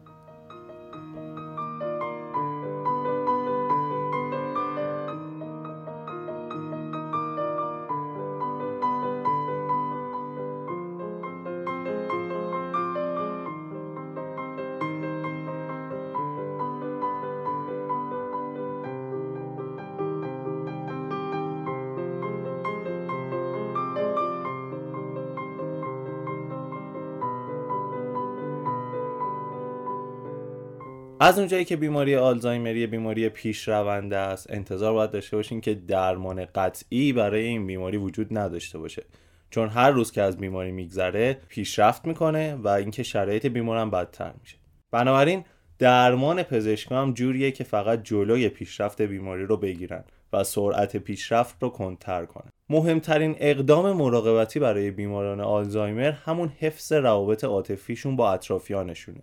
از 31.31 31.39
اونجایی 31.39 31.65
که 31.65 31.77
بیماری 31.77 32.17
آلزایمری 32.17 32.87
بیماری 32.87 33.29
پیش 33.29 33.69
رونده 33.69 34.17
است 34.17 34.51
انتظار 34.51 34.93
باید 34.93 35.11
داشته 35.11 35.37
باشین 35.37 35.61
که 35.61 35.75
درمان 35.75 36.45
قطعی 36.55 37.13
برای 37.13 37.45
این 37.45 37.67
بیماری 37.67 37.97
وجود 37.97 38.39
نداشته 38.39 38.79
باشه. 38.79 39.03
چون 39.51 39.69
هر 39.69 39.91
روز 39.91 40.13
که 40.13 40.23
از 40.23 40.39
بیماری 40.39 40.73
میگذره 40.73 41.39
پیشرفت 41.49 42.07
می‌کنه 42.07 42.55
و 42.55 42.69
اینکه 42.69 43.03
شرایط 43.03 43.47
بیمار 43.47 43.77
هم 43.77 43.91
بدتر 43.91 44.33
میشه. 44.41 44.57
بنابراین 44.91 45.45
درمان 45.79 46.43
پزشکی 46.43 46.95
هم 46.95 47.13
جوریه 47.13 47.51
که 47.51 47.65
فقط 47.65 48.03
جلوی 48.03 48.49
پیشرفت 48.49 49.03
بیماری 49.03 49.47
رو 49.47 49.57
بگیرن 49.57 50.05
و 50.33 50.45
سرعت 50.45 50.97
پیشرفت 50.97 51.63
رو 51.63 51.69
کنتر 51.69 52.25
کنن. 52.25 52.51
مهمترین 52.69 53.37
اقدام 53.39 53.93
مراقبتی 53.93 54.61
برای 54.61 54.91
بیماران 54.91 55.41
آلزایمر 55.41 56.11
همون 56.11 56.53
حفظ 56.59 56.93
روابط 56.93 57.45
عاطفیشون 57.45 58.17
با 58.17 58.33
اطرافیانشونه. 58.33 59.23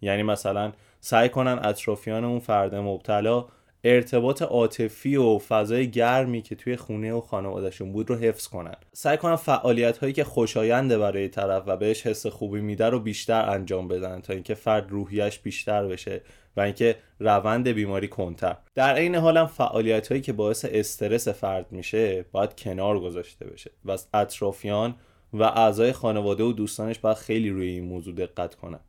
یعنی 0.00 0.22
مثلا 0.22 0.72
سعی 1.00 1.28
کنن 1.28 1.60
اطرافیان 1.62 2.24
اون 2.24 2.38
فرد 2.38 2.74
مبتلا 2.74 3.44
ارتباط 3.84 4.42
عاطفی 4.42 5.16
و 5.16 5.38
فضای 5.38 5.90
گرمی 5.90 6.42
که 6.42 6.54
توی 6.54 6.76
خونه 6.76 7.12
و 7.12 7.20
خانوادهشون 7.20 7.92
بود 7.92 8.10
رو 8.10 8.16
حفظ 8.16 8.46
کنن. 8.48 8.74
سعی 8.92 9.16
کنن 9.16 9.36
فعالیت 9.36 9.98
هایی 9.98 10.12
که 10.12 10.24
خوشاینده 10.24 10.98
برای 10.98 11.28
طرف 11.28 11.62
و 11.66 11.76
بهش 11.76 12.06
حس 12.06 12.26
خوبی 12.26 12.60
میده 12.60 12.88
رو 12.88 13.00
بیشتر 13.00 13.50
انجام 13.50 13.88
بدن 13.88 14.20
تا 14.20 14.32
اینکه 14.32 14.54
فرد 14.54 14.90
روحیش 14.90 15.38
بیشتر 15.38 15.86
بشه 15.86 16.20
و 16.56 16.60
اینکه 16.60 16.96
روند 17.18 17.68
بیماری 17.68 18.08
کنتر. 18.08 18.56
در 18.74 18.94
عین 18.94 19.14
حال 19.14 19.36
هم 19.36 19.46
فعالیت 19.46 20.08
هایی 20.08 20.20
که 20.20 20.32
باعث 20.32 20.64
استرس 20.68 21.28
فرد 21.28 21.72
میشه 21.72 22.24
باید 22.32 22.56
کنار 22.56 23.00
گذاشته 23.00 23.46
بشه 23.46 23.70
و 23.84 23.98
اطرافیان 24.14 24.94
و 25.32 25.42
اعضای 25.42 25.92
خانواده 25.92 26.44
و 26.44 26.52
دوستانش 26.52 26.98
باید 26.98 27.16
خیلی 27.16 27.50
روی 27.50 27.68
این 27.68 27.84
موضوع 27.84 28.14
دقت 28.14 28.54
کنن. 28.54 28.80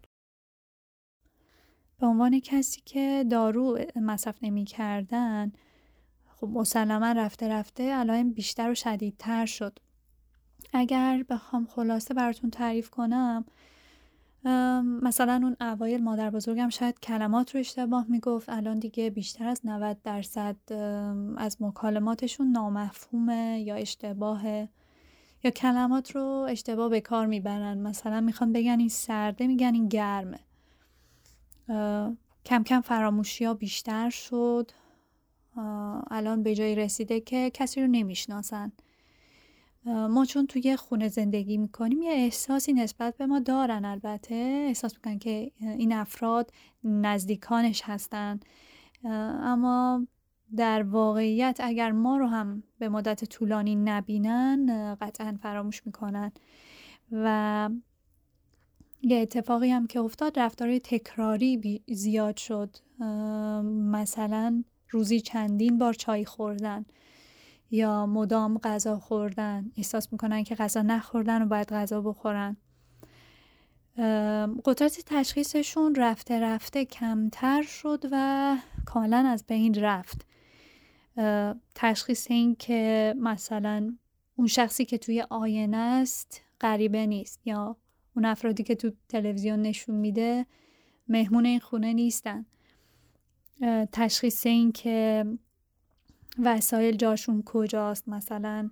به 2.00 2.08
عنوان 2.08 2.40
کسی 2.40 2.82
که 2.86 3.26
دارو 3.30 3.80
مصرف 3.96 4.36
نمی 4.42 4.66
کردن 4.66 5.52
خب 6.36 6.48
مسلما 6.48 7.12
رفته 7.12 7.48
رفته 7.48 7.94
علائم 7.94 8.32
بیشتر 8.32 8.72
و 8.72 8.76
شدیدتر 8.76 9.46
شد. 9.46 9.80
اگر 10.74 11.26
بخوام 11.30 11.66
خلاصه 11.66 12.14
براتون 12.14 12.50
تعریف 12.50 12.90
کنم 12.90 13.46
مثلا 15.02 15.40
اون 15.44 15.56
اوایل 15.62 16.04
مادر 16.04 16.30
بزرگم 16.30 16.70
شاید 16.70 17.00
کلمات 17.00 17.56
رو 17.56 17.60
اشتباه 17.60 18.06
می‌گفت 18.10 18.50
الان 18.50 18.80
دیگه 18.80 19.10
بیشتر 19.10 19.48
از 19.48 19.62
90 19.64 20.02
درصد 20.02 20.56
از 21.38 21.62
مکالماتشون 21.62 22.52
نامفهومه 22.52 23.62
یا 23.66 23.76
اشتباهه 23.76 24.70
یا 25.44 25.52
کلمات 25.52 26.16
رو 26.16 26.48
اشتباه 26.50 26.90
به 26.90 27.02
کار 27.02 27.26
می‌برن. 27.26 27.78
مثلا 27.78 28.22
می‌خوان 28.22 28.54
بگن 28.54 28.80
این 28.80 28.90
سرده 28.90 29.48
میگن 29.48 29.74
این 29.74 29.88
گرمه. 29.88 30.40
کم 32.46 32.64
کم 32.66 32.82
فراموشی 32.82 33.46
ها 33.46 33.54
بیشتر 33.54 34.10
شد. 34.10 34.72
الان 36.12 36.44
به 36.44 36.56
جایی 36.56 36.76
رسیده 36.76 37.20
که 37.20 37.52
کسی 37.54 37.82
رو 37.82 37.88
نمی‌شناسن. 37.88 38.72
ما 39.86 40.26
چون 40.26 40.48
توی 40.48 40.76
خونه 40.76 41.08
زندگی 41.08 41.58
می‌کنیم 41.58 42.02
یه 42.02 42.12
احساسی 42.12 42.74
نسبت 42.74 43.18
به 43.18 43.26
ما 43.26 43.40
دارن 43.40 43.86
البته. 43.86 44.66
احساس 44.68 44.96
می‌کنن 44.96 45.20
که 45.20 45.52
این 45.60 45.94
افراد 45.94 46.52
نزدیکانش 46.84 47.82
هستن. 47.86 48.40
اما 49.04 50.08
در 50.56 50.84
واقعیت 50.84 51.60
اگر 51.64 51.92
ما 51.92 52.18
رو 52.18 52.28
هم 52.28 52.64
به 52.80 52.90
مدت 52.90 53.26
طولانی 53.26 53.76
نبینن 53.76 54.96
قطعا 55.02 55.38
فراموش 55.42 55.86
می‌کنن. 55.86 56.32
و 57.12 57.70
یه 59.02 59.18
اتفاقی 59.18 59.70
هم 59.70 59.88
که 59.88 60.00
افتاد 60.00 60.40
رفتار 60.40 60.78
تکراری 60.78 61.84
زیاد 61.88 62.38
شد. 62.38 62.78
مثلا 63.92 64.64
روزی 64.90 65.22
چندین 65.22 65.78
بار 65.78 65.94
چای 65.94 66.26
خوردن 66.26 66.86
یا 67.72 68.06
مدام 68.06 68.58
غذا 68.58 69.00
خوردن. 69.00 69.72
احساس 69.78 70.12
می‌کنن 70.12 70.44
که 70.44 70.56
غذا 70.56 70.82
نخوردن 70.82 71.42
و 71.42 71.46
باید 71.46 71.74
غذا 71.74 72.02
بخورن. 72.02 72.58
قدرت 74.66 75.00
تشخیصشون 75.06 75.96
رفته 75.96 76.40
رفته 76.40 76.86
کمتر 76.86 77.62
شد 77.62 78.06
و 78.12 78.58
کاملا 78.86 79.18
از 79.18 79.46
بین 79.48 79.76
رفت. 79.76 80.26
تشخیص 81.76 82.32
این 82.32 82.56
که 82.56 83.14
مثلا 83.18 83.98
اون 84.36 84.48
شخصی 84.48 84.86
که 84.86 84.98
توی 84.98 85.24
آینه 85.30 85.78
است 85.78 86.42
غریبه 86.62 87.06
نیست 87.06 87.48
یا 87.48 87.78
اون 88.20 88.26
افرادی 88.26 88.64
که 88.64 88.76
تو 88.76 88.92
تلویزیون 89.10 89.62
نشون 89.62 89.96
میده 89.96 90.46
مهمون 91.08 91.46
این 91.46 91.60
خونه 91.60 91.94
نیستن. 91.94 92.46
تشخیص 93.92 94.46
این 94.46 94.72
که 94.72 95.26
وسایل 96.44 96.96
جاشون 96.96 97.44
کجاست 97.46 98.10
مثلا 98.10 98.70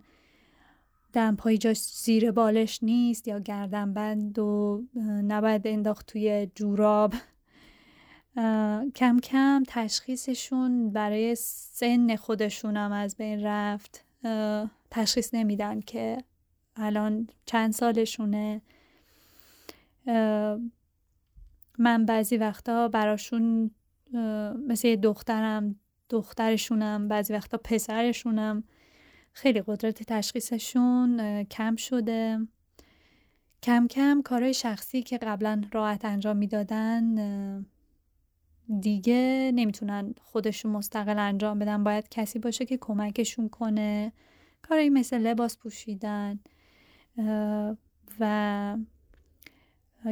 دمپایی 1.14 1.58
جاش 1.58 1.78
زیر 1.78 2.32
بالش 2.32 2.84
نیست 2.84 3.28
یا 3.28 3.40
گردن 3.40 3.94
بند 3.94 4.40
و 4.40 4.84
نباید 5.28 5.68
انداخت 5.68 6.06
توی 6.06 6.48
جوراب. 6.56 7.14
کم 8.96 9.20
کم 9.24 9.64
تشخیصشون 9.68 10.92
برای 10.92 11.36
سن 11.36 12.16
خودشونم 12.16 12.92
از 12.92 13.16
بین 13.16 13.44
رفت. 13.44 14.06
تشخیص 14.92 15.34
نمیدن 15.34 15.80
که 15.80 16.24
الان 16.76 17.28
چند 17.46 17.74
سالشونه. 17.74 18.62
من 21.78 22.06
بعضی 22.06 22.38
وقتا 22.38 22.88
براشون 22.88 23.72
مثل 24.68 24.96
دخترم 24.96 25.76
دخترشونم 26.10 27.08
بعضی 27.08 27.34
وقتا 27.34 27.58
پسرشونم 27.58 28.64
خیلی 29.34 29.62
قدرت 29.62 30.04
تشخیصشون 30.04 31.44
کم 31.44 31.76
شده. 31.76 32.48
کم 33.64 33.88
کم 33.88 34.22
کارهای 34.26 34.54
شخصی 34.54 35.04
که 35.04 35.18
قبلا 35.18 35.62
راحت 35.72 36.06
انجام 36.06 36.38
می‌دادن 36.38 37.66
دیگه 38.80 39.52
نمی‌تونن 39.56 40.14
خودشون 40.22 40.72
مستقل 40.72 41.20
انجام 41.20 41.60
بدن. 41.60 41.84
باید 41.84 42.10
کسی 42.10 42.40
باشه 42.40 42.66
که 42.66 42.78
کمکشون 42.78 43.50
کنه. 43.50 44.14
کارهایی 44.62 44.90
مثل 44.90 45.18
لباس 45.18 45.58
پوشیدن 45.58 46.40
و 48.20 48.78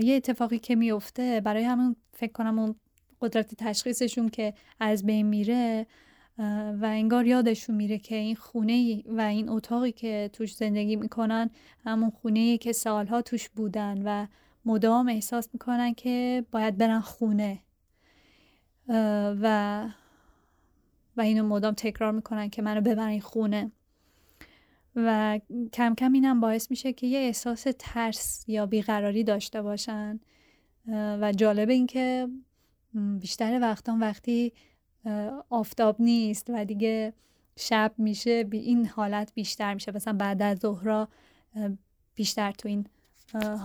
یه 0.02 0.16
اتفاقی 0.16 0.60
که 0.60 0.76
میفته 0.76 1.42
برای 1.42 1.64
همون 1.64 1.96
فکر 2.14 2.32
کنم 2.32 2.60
اون 2.60 2.76
قدرت 3.22 3.56
تشخیصشون 3.56 4.30
که 4.30 4.54
از 4.80 5.06
بین 5.06 5.26
میره 5.26 5.88
و 6.82 6.86
انگار 6.86 7.26
یادشون 7.26 7.76
میره 7.76 7.98
که 7.98 8.16
این 8.16 8.36
خونه 8.36 9.04
و 9.08 9.22
این 9.22 9.50
اتاقی 9.50 9.92
که 9.92 10.30
توش 10.34 10.56
زندگی 10.56 10.96
می‌کنن 10.96 11.50
همون 11.84 12.10
خونه 12.10 12.58
که 12.58 12.72
سالها 12.72 13.22
توش 13.22 13.50
بودن 13.50 14.02
و 14.06 14.28
مدام 14.66 15.10
احساس 15.10 15.50
می‌کنن 15.54 15.94
که 15.94 16.46
باید 16.52 16.78
برن 16.78 17.00
خونه. 17.00 17.60
و 19.42 19.88
و 21.18 21.22
اینو 21.22 21.48
مدام 21.48 21.74
تکرار 21.74 22.12
می‌کنن 22.12 22.50
که 22.50 22.62
منو 22.62 22.82
ببرین 22.82 23.22
خونه. 23.22 23.72
و 24.96 25.40
کم 25.74 25.96
کم 25.96 26.14
اینم 26.14 26.40
باعث 26.40 26.72
میشه 26.72 26.94
که 26.94 27.08
یه 27.08 27.20
احساس 27.20 27.68
ترس 27.80 28.46
یا 28.48 28.66
بیقراری 28.66 29.24
داشته 29.24 29.62
باشن. 29.62 30.20
و 31.22 31.34
جالب 31.38 31.70
این 31.70 31.88
که 31.88 32.28
بیشتر 32.94 33.60
وقتا 33.62 33.98
وقتی 34.02 34.54
آفتاب 35.50 35.96
نیست 36.00 36.50
و 36.50 36.66
دیگه 36.66 37.14
شب 37.60 37.94
میشه 37.98 38.44
بی 38.44 38.58
این 38.58 38.86
حالت 38.86 39.32
بیشتر 39.36 39.74
میشه. 39.74 39.92
مثلا 39.96 40.14
بعد 40.14 40.42
از 40.42 40.58
ظهرا 40.58 41.08
بیشتر 42.16 42.52
تو 42.52 42.70
این 42.70 42.88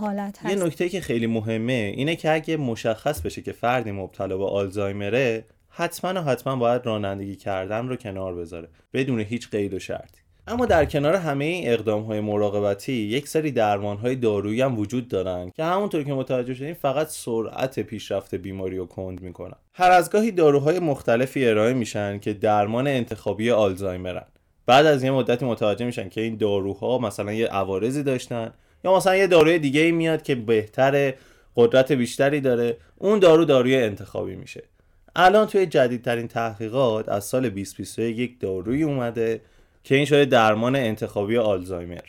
حالت 0.01 0.39
هست. 0.39 0.57
یه 0.57 0.65
نکته 0.65 0.89
که 0.89 1.01
خیلی 1.01 1.27
مهمه 1.27 1.93
اینه 1.97 2.17
که 2.17 2.31
اگه 2.33 2.57
مشخص 2.57 3.21
بشه 3.21 3.43
که 3.43 3.53
فردی 3.53 3.91
مبتلا 3.91 4.39
به 4.39 4.45
آلزایمره 4.47 5.45
حتما 5.69 6.21
و 6.21 6.25
حتما 6.25 6.57
باید 6.57 6.87
رانندگی 6.87 7.37
کردن 7.37 7.89
رو 7.89 7.97
کنار 7.97 8.35
بذاره 8.35 8.69
بدون 8.93 9.21
هیچ 9.21 9.51
قید 9.51 9.75
و 9.75 9.79
شرطی. 9.79 10.20
اما 10.47 10.67
در 10.67 10.85
کنار 10.85 11.15
همه 11.15 11.45
این 11.45 11.73
اقدام 11.73 12.03
های 12.03 12.21
مراقبتی 12.21 12.93
یک 12.93 13.29
سری 13.29 13.53
درمان 13.53 13.97
های 13.97 14.17
دارویی 14.17 14.61
هم 14.61 14.79
وجود 14.79 15.09
دارن 15.09 15.51
که 15.51 15.65
همونطور 15.65 16.03
که 16.03 16.13
متوجه 16.13 16.55
شدیم 16.55 16.75
فقط 16.75 17.09
سرعت 17.09 17.81
پیشرفت 17.81 18.35
بیماری 18.35 18.77
رو 18.77 18.87
کند 18.87 19.21
می‌کنن. 19.21 19.57
هر 19.75 19.91
از 19.91 20.11
گاهی 20.11 20.31
داروهای 20.31 20.79
مختلفی 20.79 21.49
ارائه 21.49 21.73
میشن 21.73 22.19
که 22.19 22.33
درمان 22.33 22.87
انتخابی 22.87 23.51
آلزایمرن. 23.51 24.27
بعد 24.67 24.87
از 24.87 25.03
یه 25.05 25.11
مدتی 25.11 25.45
متوجه 25.45 25.87
میشن 25.87 26.09
که 26.09 26.21
این 26.21 26.37
داروها 26.37 26.99
مثلا 26.99 27.33
یه 27.33 27.47
عوارضی 27.47 28.03
داشتن 28.03 28.53
یا 28.85 28.97
مثلا 28.97 29.17
یه 29.17 29.27
داروی 29.27 29.59
دیگه 29.59 29.81
ای 29.81 29.93
میاد 29.93 30.23
که 30.23 30.35
بهتر 30.35 31.15
قدرت 31.57 31.93
بیشتری 31.93 32.41
داره 32.41 32.77
اون 32.99 33.19
دارو 33.19 33.45
داروی 33.45 33.77
انتخابی 33.77 34.37
میشه. 34.37 34.63
الان 35.17 35.47
توی 35.47 35.67
جدیدترین 35.67 36.29
تحقیقات 36.29 37.09
از 37.09 37.25
سال 37.25 37.43
2021 37.43 38.19
یک 38.19 38.41
داروی 38.41 38.83
اومده 38.83 39.41
که 39.85 39.95
این 39.95 40.05
شده 40.05 40.25
درمان 40.25 40.77
انتخابی 40.77 41.39
آلزایمر. 41.39 42.05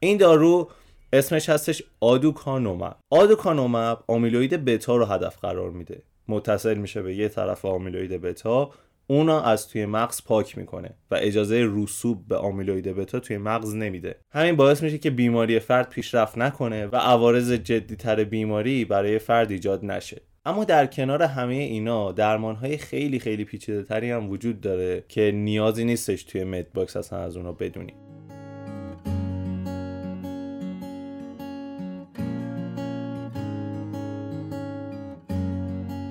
این 0.00 0.16
دارو 0.16 0.70
اسمش 1.12 1.48
هستش 1.48 1.82
آدوکانومب. 2.00 2.96
آدوکانومب 3.10 3.98
آمیلوید 4.08 4.64
بتا 4.64 4.96
رو 4.96 5.04
هدف 5.04 5.38
قرار 5.38 5.70
میده. 5.70 6.02
متصل 6.28 6.74
میشه 6.74 7.02
به 7.02 7.14
یه 7.14 7.28
طرف 7.28 7.64
آمیلوید 7.64 8.20
بتا 8.20 8.70
اونا 9.06 9.42
از 9.42 9.68
توی 9.68 9.86
مغز 9.86 10.24
پاک 10.24 10.58
می‌کنه 10.58 10.90
و 11.10 11.18
اجازه 11.20 11.68
رسوب 11.74 12.28
به 12.28 12.36
amyloid 12.36 12.88
beta 12.88 13.20
توی 13.20 13.38
مغز 13.38 13.74
نمیده. 13.74 14.16
همین 14.30 14.56
باعث 14.56 14.82
میشه 14.82 14.98
که 14.98 15.10
بیماری 15.10 15.60
فرد 15.60 15.88
پیشرفت 15.88 16.38
نکنه 16.38 16.86
و 16.86 16.96
عوارض 16.96 17.52
جدیتر 17.52 18.24
بیماری 18.24 18.84
برای 18.84 19.18
فرد 19.18 19.50
ایجاد 19.50 19.84
نشه. 19.84 20.20
اما 20.46 20.64
در 20.64 20.86
کنار 20.86 21.22
همه 21.22 21.54
اینا 21.54 22.12
درمان 22.12 22.54
های 22.54 22.76
خیلی 22.76 23.18
خیلی 23.18 23.44
پیچیده 23.44 23.82
تری 23.82 24.10
هم 24.10 24.30
وجود 24.30 24.60
داره 24.60 25.04
که 25.08 25.32
نیازی 25.34 25.84
نیستش 25.84 26.22
توی 26.22 26.44
MedBox 26.44 26.96
اصلا 26.96 27.18
از 27.18 27.36
اونا 27.36 27.52
بدونیم 27.52 27.96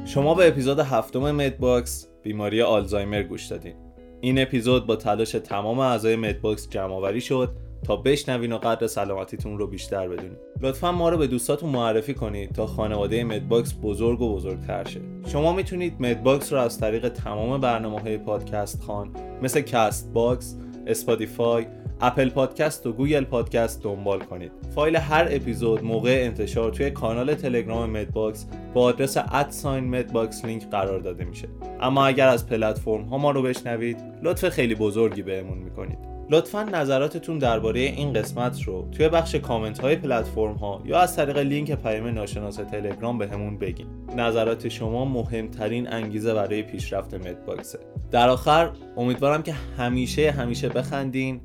شما 0.05 0.35
به 0.35 0.47
اپیزود 0.47 0.79
هفتم 0.79 1.31
MedBox 1.31 2.07
بیماری 2.23 2.61
آلزایمر 2.61 3.23
گوش 3.23 3.45
دادین. 3.45 3.75
این 4.21 4.41
اپیزود 4.41 4.87
با 4.87 4.95
تلاش 4.95 5.31
تمام 5.31 5.79
اعضای 5.79 6.15
MedBox 6.15 6.69
جمع 6.69 6.93
آوری 6.93 7.21
شد 7.21 7.55
تا 7.83 7.95
بشنوین 7.95 8.53
و 8.53 8.57
قدر 8.57 8.87
سلامتیتون 8.87 9.57
رو 9.57 9.67
بیشتر 9.67 10.07
بدونید 10.07 10.37
لطفا 10.61 10.91
ما 10.91 11.09
رو 11.09 11.17
به 11.17 11.27
دوستاتون 11.27 11.69
معرفی 11.69 12.13
کنید 12.13 12.51
تا 12.51 12.67
خانواده 12.67 13.23
MedBox 13.23 13.73
بزرگ 13.81 14.21
و 14.21 14.35
بزرگتر 14.35 14.83
شه. 14.83 15.01
شما 15.27 15.53
می‌تونید 15.53 15.95
MedBox 15.99 16.53
رو 16.53 16.59
از 16.59 16.79
طریق 16.79 17.09
تمام 17.09 17.61
برنامه 17.61 17.99
های 17.99 18.17
پادکست 18.17 18.81
خوان 18.81 19.09
مثل 19.41 19.61
Castbox 19.62 20.57
Spotify 20.88 21.65
Apple 22.01 22.29
Podcast 22.29 22.88
و 22.87 22.93
Google 22.93 23.23
Podcast 23.23 23.83
دنبال 23.83 24.19
کنید. 24.19 24.51
فایل 24.75 24.95
هر 24.95 25.27
اپیزود 25.29 25.83
موقع 25.83 26.21
انتشار 26.23 26.71
توی 26.71 26.91
کانال 26.91 27.33
تلگرام 27.33 27.89
MedBox 27.89 28.47
با 28.73 28.81
آدرس 28.81 29.17
at 29.17 29.39
sign 29.39 29.83
MedBox 29.83 30.45
لینک 30.45 30.69
قرار 30.69 30.99
داده 30.99 31.25
میشه. 31.25 31.47
اما 31.81 32.05
اگر 32.05 32.27
از 32.27 32.47
پلتفرم 32.47 33.03
ها 33.03 33.17
ما 33.17 33.31
رو 33.31 33.41
بشنوید 33.41 33.97
لطف 34.23 34.49
خیلی 34.49 34.75
بزرگی 34.75 35.21
بهمون 35.21 35.57
می‌کنید. 35.57 36.12
لطفا 36.29 36.63
نظراتتون 36.63 37.38
درباره 37.38 37.79
این 37.79 38.13
قسمت 38.13 38.63
رو 38.63 38.88
توی 38.91 39.09
بخش 39.09 39.36
کامنت 39.36 39.79
های 39.79 39.95
پلتفرم 39.95 40.55
ها 40.55 40.81
یا 40.86 40.99
از 40.99 41.15
طریق 41.15 41.38
لینک 41.38 41.71
پیام 41.71 42.07
ناشناس 42.07 42.55
تلگرام 42.55 43.17
بهمون 43.17 43.43
همون 43.43 43.57
بگین. 43.57 43.88
نظرات 44.17 44.69
شما 44.69 45.05
مهمترین 45.05 45.93
انگیزه 45.93 46.33
برای 46.33 46.63
پیشرفت 46.63 47.13
MedBox 47.13 47.63
ه. 47.63 47.79
در 48.12 48.29
آخر 48.29 48.71
امیدوارم 48.97 49.43
که 49.43 49.53
همیشه 49.77 50.31
همیشه 50.31 50.69
بخندین. 50.69 51.41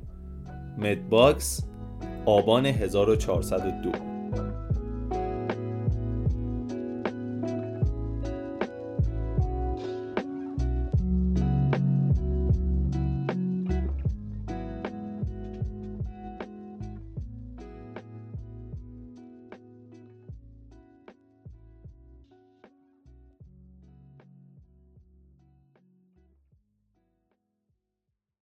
MedBox 0.77 1.63
آبان 2.25 2.65
1402 2.65 4.08